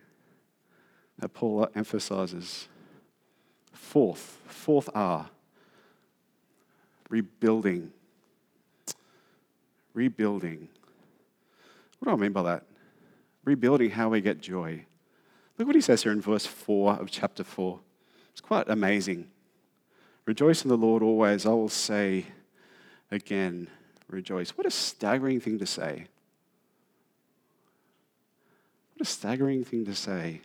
that 1.19 1.29
Paul 1.29 1.69
emphasizes. 1.75 2.69
Fourth, 3.73 4.39
fourth 4.47 4.91
R, 4.95 5.31
rebuilding. 7.09 7.93
Rebuilding. 9.95 10.69
What 11.99 12.09
do 12.09 12.13
I 12.15 12.17
mean 12.17 12.33
by 12.33 12.43
that? 12.43 12.65
Rebuilding 13.45 13.91
how 13.91 14.09
we 14.09 14.21
get 14.21 14.41
joy. 14.41 14.87
Look 15.57 15.69
what 15.69 15.77
he 15.77 15.83
says 15.83 16.03
here 16.03 16.11
in 16.11 16.21
verse 16.21 16.47
4 16.47 16.95
of 16.95 17.11
chapter 17.11 17.45
4. 17.45 17.79
It's 18.33 18.41
quite 18.41 18.69
amazing. 18.69 19.29
Rejoice 20.27 20.63
in 20.63 20.69
the 20.69 20.77
Lord 20.77 21.03
always. 21.03 21.45
I 21.47 21.51
will 21.51 21.69
say 21.69 22.27
again, 23.11 23.69
rejoice. 24.09 24.51
What 24.51 24.67
a 24.67 24.71
staggering 24.71 25.41
thing 25.41 25.59
to 25.59 25.67
say. 25.67 26.07
What 28.95 29.07
a 29.07 29.11
staggering 29.11 29.65
thing 29.65 29.85
to 29.87 29.95
say. 29.95 30.41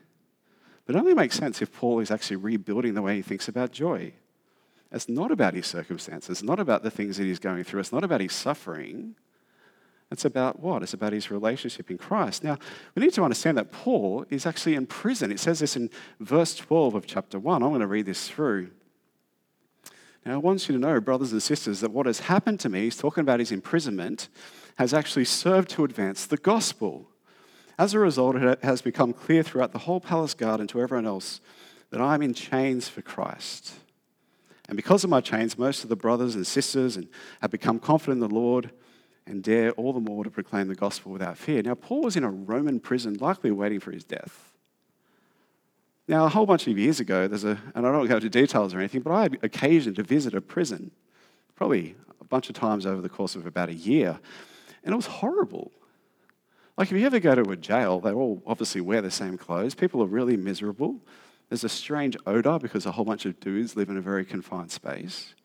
But 0.85 0.95
it 0.95 0.99
only 0.99 1.13
makes 1.13 1.37
sense 1.37 1.61
if 1.61 1.71
Paul 1.71 1.99
is 1.99 2.11
actually 2.11 2.37
rebuilding 2.37 2.95
the 2.95 3.01
way 3.01 3.17
he 3.17 3.21
thinks 3.21 3.47
about 3.47 3.71
joy. 3.71 4.13
It's 4.91 5.07
not 5.07 5.31
about 5.31 5.53
his 5.53 5.67
circumstances, 5.67 6.29
it's 6.29 6.43
not 6.43 6.59
about 6.59 6.81
the 6.81 6.89
things 6.89 7.17
that 7.17 7.25
he's 7.25 7.37
going 7.37 7.63
through, 7.63 7.81
it's 7.81 7.91
not 7.91 8.03
about 8.03 8.21
his 8.21 8.33
suffering. 8.33 9.15
It's 10.11 10.25
about 10.25 10.59
what? 10.59 10.81
It's 10.81 10.95
about 10.95 11.13
his 11.13 11.29
relationship 11.29 11.91
in 11.91 11.99
Christ. 11.99 12.43
Now, 12.43 12.57
we 12.95 13.03
need 13.03 13.13
to 13.13 13.23
understand 13.23 13.59
that 13.59 13.71
Paul 13.71 14.25
is 14.31 14.47
actually 14.47 14.73
in 14.73 14.87
prison. 14.87 15.31
It 15.31 15.39
says 15.39 15.59
this 15.59 15.75
in 15.75 15.91
verse 16.19 16.55
12 16.55 16.95
of 16.95 17.05
chapter 17.05 17.37
1. 17.37 17.61
I'm 17.61 17.69
going 17.69 17.81
to 17.81 17.87
read 17.87 18.07
this 18.07 18.27
through. 18.27 18.71
Now, 20.25 20.33
I 20.33 20.37
want 20.37 20.67
you 20.67 20.73
to 20.73 20.79
know, 20.79 20.99
brothers 20.99 21.31
and 21.31 21.41
sisters, 21.41 21.79
that 21.79 21.91
what 21.91 22.05
has 22.05 22.19
happened 22.19 22.59
to 22.61 22.69
me, 22.69 22.83
he's 22.83 22.97
talking 22.97 23.21
about 23.21 23.39
his 23.39 23.51
imprisonment, 23.51 24.27
has 24.77 24.93
actually 24.93 25.25
served 25.25 25.69
to 25.71 25.83
advance 25.83 26.25
the 26.25 26.37
gospel. 26.37 27.07
As 27.77 27.93
a 27.93 27.99
result, 27.99 28.35
it 28.35 28.63
has 28.63 28.81
become 28.81 29.13
clear 29.13 29.43
throughout 29.43 29.71
the 29.71 29.79
whole 29.79 30.01
palace 30.01 30.33
guard 30.33 30.59
and 30.59 30.67
to 30.69 30.81
everyone 30.81 31.05
else 31.05 31.39
that 31.91 32.01
I'm 32.01 32.21
in 32.21 32.33
chains 32.33 32.89
for 32.89 33.01
Christ. 33.01 33.73
And 34.67 34.75
because 34.75 35.03
of 35.03 35.09
my 35.09 35.21
chains, 35.21 35.57
most 35.57 35.83
of 35.83 35.89
the 35.89 35.95
brothers 35.95 36.35
and 36.35 36.45
sisters 36.45 36.99
have 37.41 37.51
become 37.51 37.79
confident 37.79 38.21
in 38.21 38.29
the 38.29 38.35
Lord 38.35 38.71
and 39.25 39.41
dare 39.41 39.71
all 39.71 39.93
the 39.93 39.99
more 39.99 40.23
to 40.23 40.29
proclaim 40.29 40.67
the 40.67 40.75
gospel 40.75 41.11
without 41.11 41.37
fear. 41.37 41.61
Now, 41.61 41.75
Paul 41.75 42.01
was 42.01 42.15
in 42.15 42.23
a 42.23 42.29
Roman 42.29 42.79
prison, 42.79 43.15
likely 43.15 43.51
waiting 43.51 43.79
for 43.79 43.91
his 43.91 44.03
death. 44.03 44.48
Now, 46.09 46.25
a 46.25 46.29
whole 46.29 46.47
bunch 46.47 46.65
of 46.65 46.75
years 46.75 46.99
ago, 46.99 47.27
there's 47.27 47.43
a, 47.43 47.59
and 47.75 47.85
I 47.85 47.91
don't 47.91 48.07
go 48.07 48.15
into 48.15 48.31
details 48.31 48.73
or 48.73 48.79
anything, 48.79 49.01
but 49.01 49.13
I 49.13 49.21
had 49.21 49.37
occasion 49.43 49.93
to 49.93 50.01
visit 50.01 50.33
a 50.33 50.41
prison, 50.41 50.89
probably 51.55 51.95
a 52.19 52.23
bunch 52.23 52.49
of 52.49 52.55
times 52.55 52.87
over 52.87 52.99
the 52.99 53.09
course 53.09 53.35
of 53.35 53.45
about 53.45 53.69
a 53.69 53.75
year, 53.75 54.19
and 54.83 54.91
it 54.91 54.95
was 54.95 55.05
horrible. 55.05 55.71
Like, 56.77 56.91
if 56.91 56.97
you 56.97 57.05
ever 57.05 57.19
go 57.19 57.35
to 57.35 57.51
a 57.51 57.55
jail, 57.55 57.99
they 57.99 58.11
all 58.11 58.41
obviously 58.47 58.81
wear 58.81 59.03
the 59.03 59.11
same 59.11 59.37
clothes. 59.37 59.75
People 59.75 60.01
are 60.01 60.07
really 60.07 60.35
miserable. 60.35 60.95
There's 61.47 61.63
a 61.63 61.69
strange 61.69 62.17
odor 62.25 62.57
because 62.57 62.87
a 62.87 62.91
whole 62.91 63.05
bunch 63.05 63.27
of 63.27 63.39
dudes 63.39 63.75
live 63.75 63.89
in 63.89 63.97
a 63.97 64.01
very 64.01 64.25
confined 64.25 64.71
space. 64.71 65.35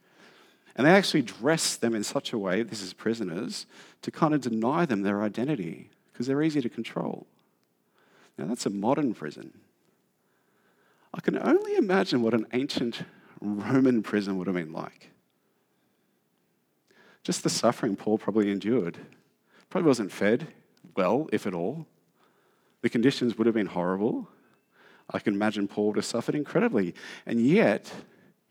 And 0.77 0.87
they 0.87 0.93
actually 0.93 1.23
dress 1.23 1.77
them 1.77 1.95
in 1.95 2.05
such 2.05 2.33
a 2.33 2.39
way, 2.39 2.63
this 2.63 2.81
is 2.81 2.95
prisoners, 2.95 3.67
to 4.01 4.11
kind 4.11 4.33
of 4.33 4.41
deny 4.41 4.87
them 4.87 5.03
their 5.03 5.23
identity 5.23 5.91
because 6.11 6.27
they're 6.27 6.43
easy 6.43 6.63
to 6.63 6.71
control. 6.71 7.27
Now, 8.39 8.47
that's 8.47 8.65
a 8.65 8.71
modern 8.71 9.13
prison. 9.13 9.53
I 11.15 11.21
can 11.21 11.39
only 11.39 11.77
imagine 11.77 12.23
what 12.23 12.35
an 12.35 12.47
ancient 12.53 13.03
Roman 13.41 14.03
prison 14.03 14.37
would 14.37 14.49
have 14.49 14.57
been 14.57 14.73
like. 14.73 15.11
Just 17.23 17.45
the 17.45 17.51
suffering 17.51 17.95
Paul 17.95 18.19
probably 18.19 18.51
endured. 18.51 18.99
Probably 19.71 19.87
wasn't 19.87 20.13
fed 20.13 20.49
well, 20.97 21.29
if 21.33 21.47
at 21.47 21.55
all. 21.55 21.87
The 22.83 22.91
conditions 22.91 23.39
would 23.39 23.47
have 23.47 23.55
been 23.55 23.67
horrible. 23.67 24.29
I 25.11 25.21
can 25.21 25.35
imagine 25.35 25.69
Paul 25.69 25.89
would 25.89 25.97
have 25.97 26.05
suffered 26.05 26.35
incredibly. 26.35 26.95
And 27.27 27.41
yet, 27.41 27.93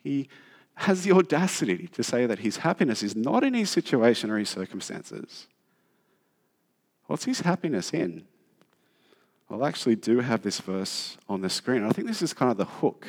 he 0.02 0.30
has 0.76 1.04
the 1.04 1.12
audacity 1.12 1.88
to 1.88 2.04
say 2.04 2.26
that 2.26 2.40
his 2.40 2.58
happiness 2.58 3.04
is 3.04 3.16
not 3.16 3.44
in 3.44 3.54
his 3.54 3.70
situation 3.70 4.32
or 4.32 4.40
his 4.40 4.50
circumstances. 4.50 5.48
What's 7.08 7.26
his 7.26 7.42
happiness 7.42 7.94
in? 7.94 8.26
I 9.62 9.68
actually 9.68 9.96
do 9.96 10.20
have 10.20 10.42
this 10.42 10.60
verse 10.60 11.18
on 11.30 11.42
the 11.42 11.50
screen. 11.50 11.84
I 11.84 11.92
think 11.92 12.08
this 12.08 12.22
is 12.22 12.34
kind 12.34 12.50
of 12.50 12.58
the 12.58 12.66
hook 12.66 13.08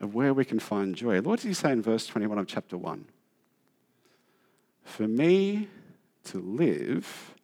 of 0.00 0.14
where 0.14 0.32
we 0.32 0.44
can 0.44 0.58
find 0.58 0.94
joy. 0.94 1.20
What 1.20 1.36
does 1.36 1.44
he 1.44 1.52
say 1.52 1.72
in 1.72 1.82
verse 1.82 2.06
21 2.06 2.38
of 2.38 2.46
chapter 2.46 2.78
1? 2.78 3.04
For 4.84 5.06
me 5.06 5.68
to 6.24 6.38
live 6.38 7.34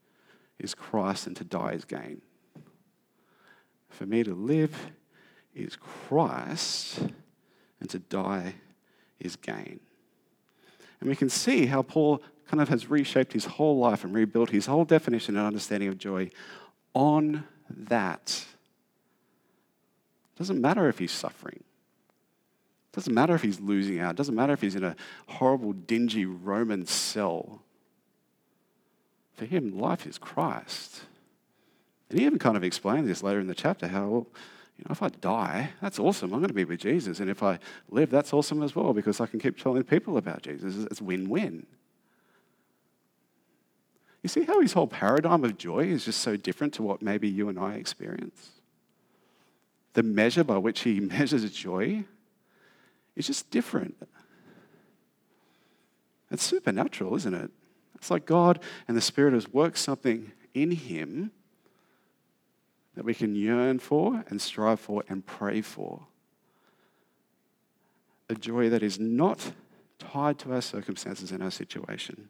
is 0.58 0.74
Christ 0.74 1.26
and 1.26 1.36
to 1.36 1.44
die 1.44 1.72
is 1.72 1.84
gain. 1.84 2.22
For 3.90 4.06
me 4.06 4.24
to 4.24 4.34
live 4.34 4.74
is 5.54 5.76
Christ 5.76 7.00
and 7.80 7.90
to 7.90 7.98
die 7.98 8.54
is 9.20 9.36
gain. 9.36 9.80
And 11.00 11.10
we 11.10 11.16
can 11.16 11.28
see 11.28 11.66
how 11.66 11.82
Paul 11.82 12.22
kind 12.48 12.62
of 12.62 12.70
has 12.70 12.88
reshaped 12.88 13.34
his 13.34 13.44
whole 13.44 13.78
life 13.78 14.02
and 14.02 14.14
rebuilt 14.14 14.50
his 14.50 14.66
whole 14.66 14.84
definition 14.84 15.36
and 15.36 15.46
understanding 15.46 15.88
of 15.90 15.98
joy 15.98 16.30
on 16.94 17.44
that. 17.70 18.44
Doesn't 20.38 20.60
matter 20.60 20.88
if 20.88 20.98
he's 20.98 21.12
suffering. 21.12 21.62
Doesn't 22.92 23.12
matter 23.12 23.34
if 23.34 23.42
he's 23.42 23.60
losing 23.60 24.00
out. 24.00 24.16
Doesn't 24.16 24.34
matter 24.34 24.52
if 24.52 24.60
he's 24.60 24.74
in 24.74 24.84
a 24.84 24.96
horrible, 25.28 25.72
dingy 25.72 26.24
Roman 26.24 26.86
cell. 26.86 27.62
For 29.34 29.44
him, 29.44 29.78
life 29.78 30.06
is 30.06 30.16
Christ. 30.16 31.02
And 32.08 32.18
he 32.18 32.24
even 32.24 32.38
kind 32.38 32.56
of 32.56 32.64
explains 32.64 33.06
this 33.06 33.22
later 33.22 33.40
in 33.40 33.48
the 33.48 33.54
chapter 33.54 33.88
how, 33.88 34.06
well, 34.06 34.26
you 34.78 34.84
know, 34.86 34.92
if 34.92 35.02
I 35.02 35.08
die, 35.08 35.70
that's 35.80 35.98
awesome. 35.98 36.32
I'm 36.32 36.40
going 36.40 36.48
to 36.48 36.54
be 36.54 36.64
with 36.64 36.80
Jesus. 36.80 37.20
And 37.20 37.30
if 37.30 37.42
I 37.42 37.58
live, 37.90 38.10
that's 38.10 38.32
awesome 38.32 38.62
as 38.62 38.74
well 38.74 38.92
because 38.92 39.20
I 39.20 39.26
can 39.26 39.40
keep 39.40 39.58
telling 39.58 39.82
people 39.84 40.16
about 40.16 40.42
Jesus. 40.42 40.76
It's 40.90 41.00
win 41.00 41.28
win. 41.28 41.66
You 44.26 44.28
see 44.28 44.42
how 44.42 44.60
his 44.60 44.72
whole 44.72 44.88
paradigm 44.88 45.44
of 45.44 45.56
joy 45.56 45.84
is 45.84 46.04
just 46.04 46.20
so 46.20 46.36
different 46.36 46.74
to 46.74 46.82
what 46.82 47.00
maybe 47.00 47.28
you 47.28 47.48
and 47.48 47.56
I 47.56 47.74
experience? 47.74 48.50
The 49.92 50.02
measure 50.02 50.42
by 50.42 50.58
which 50.58 50.80
he 50.80 50.98
measures 51.16 51.48
joy 51.52 52.02
is 53.14 53.28
just 53.28 53.48
different. 53.52 53.94
It's 56.28 56.42
supernatural, 56.42 57.14
isn't 57.14 57.34
it? 57.34 57.52
It's 57.94 58.10
like 58.10 58.26
God 58.26 58.58
and 58.88 58.96
the 58.96 59.00
Spirit 59.00 59.32
has 59.32 59.48
worked 59.52 59.78
something 59.78 60.32
in 60.54 60.72
him 60.72 61.30
that 62.96 63.04
we 63.04 63.14
can 63.14 63.36
yearn 63.36 63.78
for 63.78 64.24
and 64.26 64.42
strive 64.42 64.80
for 64.80 65.04
and 65.08 65.24
pray 65.24 65.60
for. 65.60 66.00
A 68.28 68.34
joy 68.34 68.70
that 68.70 68.82
is 68.82 68.98
not 68.98 69.52
tied 70.00 70.40
to 70.40 70.52
our 70.52 70.62
circumstances 70.62 71.30
and 71.30 71.44
our 71.44 71.52
situation. 71.52 72.28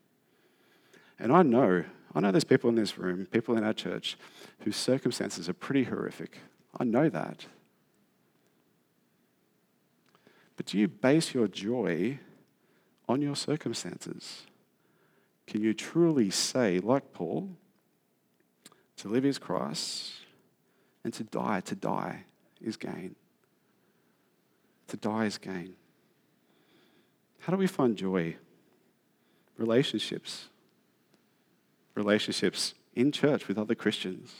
And 1.18 1.32
I 1.32 1.42
know, 1.42 1.84
I 2.14 2.20
know 2.20 2.30
there's 2.30 2.44
people 2.44 2.68
in 2.68 2.76
this 2.76 2.98
room, 2.98 3.26
people 3.26 3.56
in 3.56 3.64
our 3.64 3.72
church, 3.72 4.16
whose 4.60 4.76
circumstances 4.76 5.48
are 5.48 5.54
pretty 5.54 5.84
horrific. 5.84 6.38
I 6.78 6.84
know 6.84 7.08
that. 7.08 7.46
But 10.56 10.66
do 10.66 10.78
you 10.78 10.88
base 10.88 11.34
your 11.34 11.48
joy 11.48 12.18
on 13.08 13.22
your 13.22 13.36
circumstances? 13.36 14.42
Can 15.46 15.62
you 15.62 15.74
truly 15.74 16.30
say, 16.30 16.80
like 16.80 17.12
Paul, 17.12 17.50
to 18.98 19.08
live 19.08 19.24
is 19.24 19.38
Christ 19.38 20.12
and 21.04 21.12
to 21.14 21.24
die, 21.24 21.60
to 21.60 21.74
die 21.74 22.24
is 22.60 22.76
gain? 22.76 23.14
To 24.88 24.96
die 24.96 25.26
is 25.26 25.38
gain. 25.38 25.74
How 27.40 27.52
do 27.52 27.58
we 27.58 27.66
find 27.66 27.96
joy? 27.96 28.36
Relationships. 29.56 30.48
Relationships 31.96 32.74
in 32.94 33.10
church 33.10 33.48
with 33.48 33.58
other 33.58 33.74
Christians. 33.74 34.32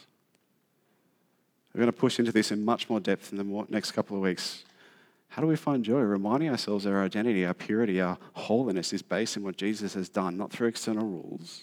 We're 1.73 1.79
going 1.79 1.91
to 1.91 1.99
push 1.99 2.19
into 2.19 2.31
this 2.31 2.51
in 2.51 2.63
much 2.63 2.89
more 2.89 2.99
depth 2.99 3.31
in 3.31 3.37
the 3.37 3.65
next 3.69 3.91
couple 3.91 4.15
of 4.15 4.23
weeks. 4.23 4.63
How 5.29 5.41
do 5.41 5.47
we 5.47 5.55
find 5.55 5.83
joy? 5.83 5.99
Reminding 5.99 6.49
ourselves 6.49 6.85
our 6.85 7.03
identity, 7.03 7.45
our 7.45 7.53
purity, 7.53 8.01
our 8.01 8.17
holiness 8.33 8.93
is 8.93 9.01
based 9.01 9.37
in 9.37 9.43
what 9.43 9.57
Jesus 9.57 9.93
has 9.93 10.09
done, 10.09 10.37
not 10.37 10.51
through 10.51 10.69
external 10.69 11.05
rules, 11.05 11.61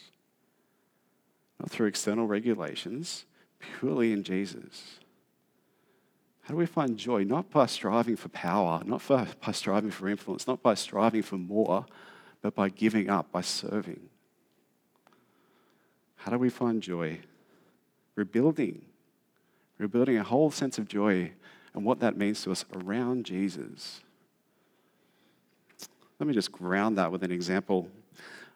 not 1.59 1.71
through 1.71 1.87
external 1.87 2.27
regulations, 2.27 3.25
purely 3.79 4.13
in 4.13 4.23
Jesus. 4.23 4.99
How 6.43 6.53
do 6.53 6.59
we 6.59 6.67
find 6.67 6.99
joy? 6.99 7.25
Not 7.25 7.51
by 7.51 7.67
striving 7.67 8.17
for 8.17 8.29
power, 8.29 8.83
not 8.85 9.01
for, 9.01 9.27
by 9.45 9.53
striving 9.53 9.91
for 9.91 10.09
influence, 10.09 10.47
not 10.47 10.63
by 10.63 10.75
striving 10.75 11.23
for 11.23 11.39
more, 11.39 11.87
but 12.43 12.55
by 12.55 12.69
giving 12.69 13.09
up, 13.09 13.33
by 13.33 13.41
serving. 13.41 14.11
How 16.25 16.31
do 16.31 16.39
we 16.39 16.49
find 16.49 16.83
joy? 16.83 17.21
Rebuilding. 18.15 18.81
Rebuilding 19.77 20.17
a 20.17 20.23
whole 20.23 20.51
sense 20.51 20.79
of 20.79 20.89
joy 20.89 21.33
and 21.75 21.85
what 21.85 22.01
that 22.01 22.17
means 22.17 22.43
to 22.45 22.51
us 22.51 22.65
around 22.75 23.27
Jesus. 23.27 24.01
Let 26.19 26.27
me 26.27 26.33
just 26.33 26.51
ground 26.51 26.97
that 26.97 27.13
with 27.13 27.25
an 27.25 27.31
example. 27.31 27.91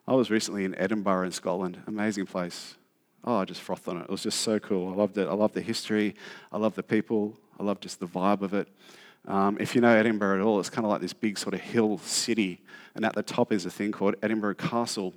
I 0.06 0.14
was 0.14 0.30
recently 0.30 0.64
in 0.64 0.74
Edinburgh 0.76 1.26
in 1.26 1.32
Scotland, 1.32 1.82
amazing 1.86 2.24
place. 2.24 2.76
Oh, 3.22 3.36
I 3.36 3.44
just 3.44 3.60
frothed 3.60 3.86
on 3.86 3.98
it. 3.98 4.04
It 4.04 4.10
was 4.10 4.22
just 4.22 4.40
so 4.40 4.58
cool. 4.58 4.90
I 4.90 4.96
loved 4.96 5.18
it. 5.18 5.28
I 5.28 5.34
love 5.34 5.52
the 5.52 5.60
history. 5.60 6.14
I 6.50 6.56
love 6.56 6.74
the 6.74 6.82
people. 6.82 7.36
I 7.60 7.64
love 7.64 7.80
just 7.80 8.00
the 8.00 8.06
vibe 8.06 8.40
of 8.40 8.54
it. 8.54 8.68
Um, 9.26 9.58
if 9.60 9.74
you 9.74 9.82
know 9.82 9.94
Edinburgh 9.94 10.36
at 10.36 10.40
all, 10.40 10.58
it's 10.58 10.70
kind 10.70 10.86
of 10.86 10.90
like 10.90 11.02
this 11.02 11.12
big 11.12 11.36
sort 11.36 11.52
of 11.52 11.60
hill 11.60 11.98
city, 11.98 12.62
and 12.94 13.04
at 13.04 13.12
the 13.12 13.22
top 13.22 13.52
is 13.52 13.66
a 13.66 13.70
thing 13.70 13.92
called 13.92 14.14
Edinburgh 14.22 14.54
Castle. 14.54 15.12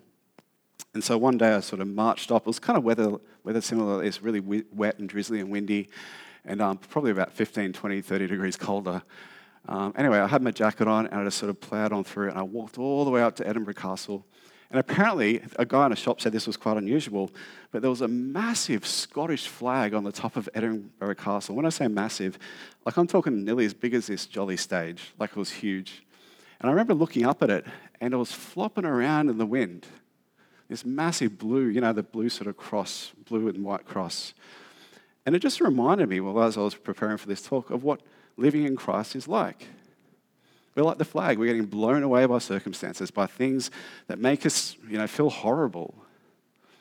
And 0.94 1.04
so 1.04 1.18
one 1.18 1.38
day 1.38 1.54
I 1.54 1.60
sort 1.62 1.82
of 1.82 1.88
marched 1.88 2.32
up. 2.32 2.44
It 2.44 2.48
was 2.48 2.60
kind 2.60 2.78
of 2.78 2.84
weather, 2.84 3.14
weather 3.44 3.62
similar. 3.62 4.04
It's 4.04 4.22
really 4.22 4.64
wet 4.72 5.00
and 5.00 5.08
drizzly 5.08 5.40
and 5.40 5.50
windy 5.50 5.90
and 6.46 6.62
um, 6.62 6.78
probably 6.78 7.12
about 7.12 7.32
15, 7.32 7.74
20, 7.74 8.02
30 8.02 8.28
degrees 8.28 8.56
colder. 8.56 9.02
Um, 9.70 9.94
anyway, 9.96 10.20
I 10.20 10.28
had 10.28 10.42
my 10.42 10.52
jacket 10.52 10.88
on 10.88 11.08
and 11.08 11.22
I 11.22 11.24
just 11.24 11.38
sort 11.38 11.50
of 11.50 11.60
plowed 11.60 11.94
on 11.94 12.04
through 12.04 12.30
and 12.30 12.38
I 12.38 12.44
walked 12.44 12.78
all 12.78 13.06
the 13.06 13.12
way 13.12 13.22
up 13.22 13.36
to 13.38 13.48
Edinburgh 13.48 13.76
Castle. 13.76 14.26
And 14.72 14.80
apparently, 14.80 15.42
a 15.58 15.66
guy 15.66 15.86
in 15.86 15.92
a 15.92 15.98
shop 15.98 16.22
said 16.22 16.32
this 16.32 16.48
was 16.48 16.56
quite 16.56 16.78
unusual, 16.78 17.30
but 17.72 17.82
there 17.82 17.90
was 17.90 18.02
a 18.02 18.08
massive 18.08 18.88
Scottish 18.88 19.48
flag 19.48 19.94
on 19.94 20.06
the 20.06 20.14
top 20.14 20.38
of 20.38 20.48
Edinburgh 20.54 21.16
Castle. 21.16 21.56
When 21.56 21.66
I 21.66 21.70
say 21.70 21.90
massive, 21.90 22.40
like 22.86 22.96
I'm 22.96 23.06
talking 23.06 23.44
nearly 23.44 23.66
as 23.66 23.74
big 23.74 23.94
as 23.94 24.08
this 24.08 24.26
jolly 24.26 24.56
stage, 24.56 25.14
like 25.20 25.32
it 25.32 25.36
was 25.36 25.52
huge. 25.52 26.04
And 26.62 26.70
I 26.70 26.72
remember 26.72 26.94
looking 26.94 27.26
up 27.26 27.44
at 27.44 27.50
it 27.50 27.66
and 28.00 28.14
it 28.14 28.18
was 28.18 28.32
flopping 28.32 28.86
around 28.86 29.30
in 29.30 29.38
the 29.38 29.46
wind. 29.46 29.86
This 30.72 30.86
massive 30.86 31.38
blue, 31.38 31.68
you 31.68 31.82
know, 31.82 31.92
the 31.92 32.02
blue 32.02 32.30
sort 32.30 32.48
of 32.48 32.56
cross, 32.56 33.12
blue 33.28 33.50
and 33.50 33.62
white 33.62 33.86
cross. 33.86 34.34
And 35.26 35.36
it 35.36 35.40
just 35.40 35.60
reminded 35.60 36.08
me, 36.08 36.22
well, 36.22 36.42
as 36.42 36.58
I 36.58 36.62
was 36.62 36.76
preparing 36.76 37.18
for 37.18 37.28
this 37.28 37.42
talk, 37.42 37.70
of 37.72 37.84
what 37.84 38.00
living 38.38 38.64
in 38.64 38.78
Christ 38.78 39.14
is 39.18 39.28
like. 39.28 39.68
We're 40.74 40.84
like 40.84 40.98
the 40.98 41.04
flag. 41.04 41.38
We're 41.38 41.48
getting 41.48 41.66
blown 41.66 42.04
away 42.04 42.26
by 42.26 42.38
circumstances, 42.38 43.12
by 43.12 43.28
things 43.28 43.70
that 44.08 44.18
make 44.18 44.46
us 44.46 44.78
you 44.88 44.98
know, 44.98 45.08
feel 45.08 45.30
horrible, 45.30 45.94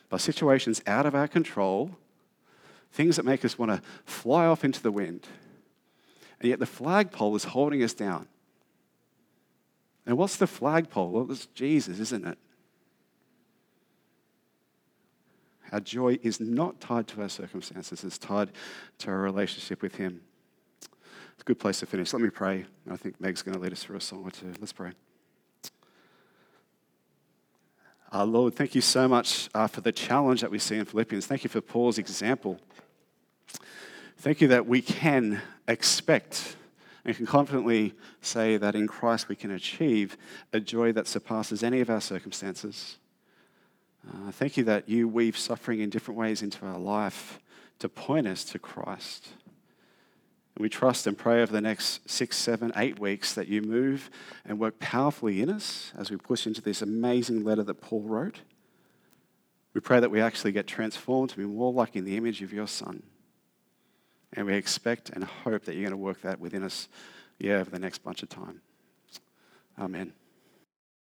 by 0.09 0.19
situations 0.19 0.81
out 0.87 1.05
of 1.05 1.17
our 1.17 1.27
control, 1.27 1.91
things 2.93 3.17
that 3.17 3.25
make 3.25 3.45
us 3.45 3.59
want 3.59 3.73
to 3.73 3.83
fly 4.05 4.47
off 4.47 4.65
into 4.65 4.81
the 4.81 4.93
wind. 4.93 5.27
And 6.39 6.49
yet 6.49 6.61
the 6.61 6.65
flagpole 6.67 7.35
is 7.35 7.43
holding 7.43 7.83
us 7.83 7.93
down. 7.93 8.29
And 10.07 10.17
what's 10.17 10.37
the 10.37 10.47
flagpole? 10.47 11.11
Well, 11.11 11.27
it's 11.29 11.47
Jesus, 11.47 11.99
isn't 11.99 12.25
it? 12.25 12.39
Our 15.73 15.81
joy 15.81 16.19
is 16.23 16.41
not 16.41 16.81
tied 16.81 17.07
to 17.09 17.23
our 17.23 17.29
circumstances, 17.29 18.05
it's 18.05 18.19
tied 18.19 18.51
to 18.99 19.11
our 19.11 19.19
relationship 19.19 19.83
with 19.83 19.97
Him. 19.97 20.21
It's 20.81 21.43
a 21.43 21.45
good 21.45 21.59
place 21.59 21.81
to 21.81 21.87
finish. 21.87 22.13
Let 22.13 22.23
me 22.23 22.31
pray. 22.31 22.67
I 22.91 22.97
think 22.97 23.21
Meg's 23.21 23.43
going 23.43 23.55
to 23.55 23.61
lead 23.61 23.73
us 23.73 23.83
through 23.83 23.97
a 23.97 24.01
song 24.01 24.25
or 24.25 24.31
two. 24.31 24.53
Let's 24.61 24.73
pray. 24.73 24.93
Uh, 28.13 28.25
Lord, 28.25 28.55
thank 28.57 28.75
you 28.75 28.81
so 28.81 29.07
much 29.07 29.49
uh, 29.55 29.69
for 29.69 29.81
the 29.81 29.93
challenge 29.93 30.41
that 30.41 30.51
we 30.51 30.59
see 30.59 30.77
in 30.77 30.85
Philippians. 30.85 31.27
Thank 31.27 31.45
you 31.45 31.51
for 31.51 31.61
Paul's 31.61 31.97
example. 31.97 32.59
Thank 34.19 34.41
you 34.41 34.49
that 34.49 34.67
we 34.67 34.83
can 34.83 35.41
expect 35.69 36.57
and 37.05 37.17
can 37.17 37.25
confidently 37.25 37.95
say 38.21 38.57
that 38.57 38.75
in 38.75 38.87
Christ 38.87 39.29
we 39.29 39.37
can 39.37 39.53
achieve 39.53 40.19
a 40.53 40.61
joy 40.61 40.93
that 40.93 41.07
surpasses 41.07 41.63
any 41.63 41.81
of 41.81 41.89
our 41.89 42.01
circumstances. 42.01 42.99
Uh, 44.09 44.31
thank 44.33 44.57
you 44.57 44.65
that 44.65 44.89
you 44.89 45.07
weave 45.07 45.37
suffering 45.37 45.81
in 45.81 45.91
different 45.91 46.19
ways 46.19 46.43
into 46.43 46.65
our 46.65 46.79
life 46.79 47.39
to 47.79 47.89
point 47.89 48.27
us 48.27 48.45
to 48.45 48.59
Christ. 48.59 49.29
And 50.55 50.63
we 50.63 50.69
trust 50.69 51.07
and 51.07 51.17
pray 51.17 51.43
over 51.43 51.53
the 51.53 51.61
next 51.61 52.09
six, 52.11 52.37
seven, 52.37 52.73
eight 52.77 52.99
weeks 52.99 53.35
that 53.35 53.49
you 53.49 53.63
move 53.63 54.11
and 54.45 54.59
work 54.59 54.79
powerfully 54.79 55.41
in 55.41 55.51
us 55.51 55.93
as 55.97 56.11
we 56.11 56.17
push 56.17 56.47
into 56.47 56.61
this 56.61 56.83
amazing 56.83 57.45
letter 57.45 57.63
that 57.63 57.81
Paul 57.81 58.03
wrote. 58.03 58.41
We 59.75 59.81
pray 59.81 60.01
that 60.01 60.11
we 60.11 60.21
actually 60.21 60.53
get 60.53 60.67
transformed 60.67 61.31
to 61.31 61.37
be 61.37 61.45
more 61.45 61.73
like 61.73 61.95
in 61.95 62.05
the 62.05 62.17
image 62.17 62.43
of 62.43 62.53
your 62.53 62.67
Son. 62.67 63.03
And 64.33 64.47
we 64.47 64.55
expect 64.55 65.11
and 65.11 65.25
hope 65.25 65.65
that 65.65 65.75
you're 65.75 65.83
going 65.83 65.91
to 65.93 65.97
work 65.97 66.23
that 66.23 66.41
within 66.41 66.63
us, 66.63 66.89
yeah, 67.39 67.59
over 67.59 67.71
the 67.71 67.79
next 67.79 67.99
bunch 67.99 68.23
of 68.23 68.29
time. 68.29 68.61
Amen. 69.79 70.13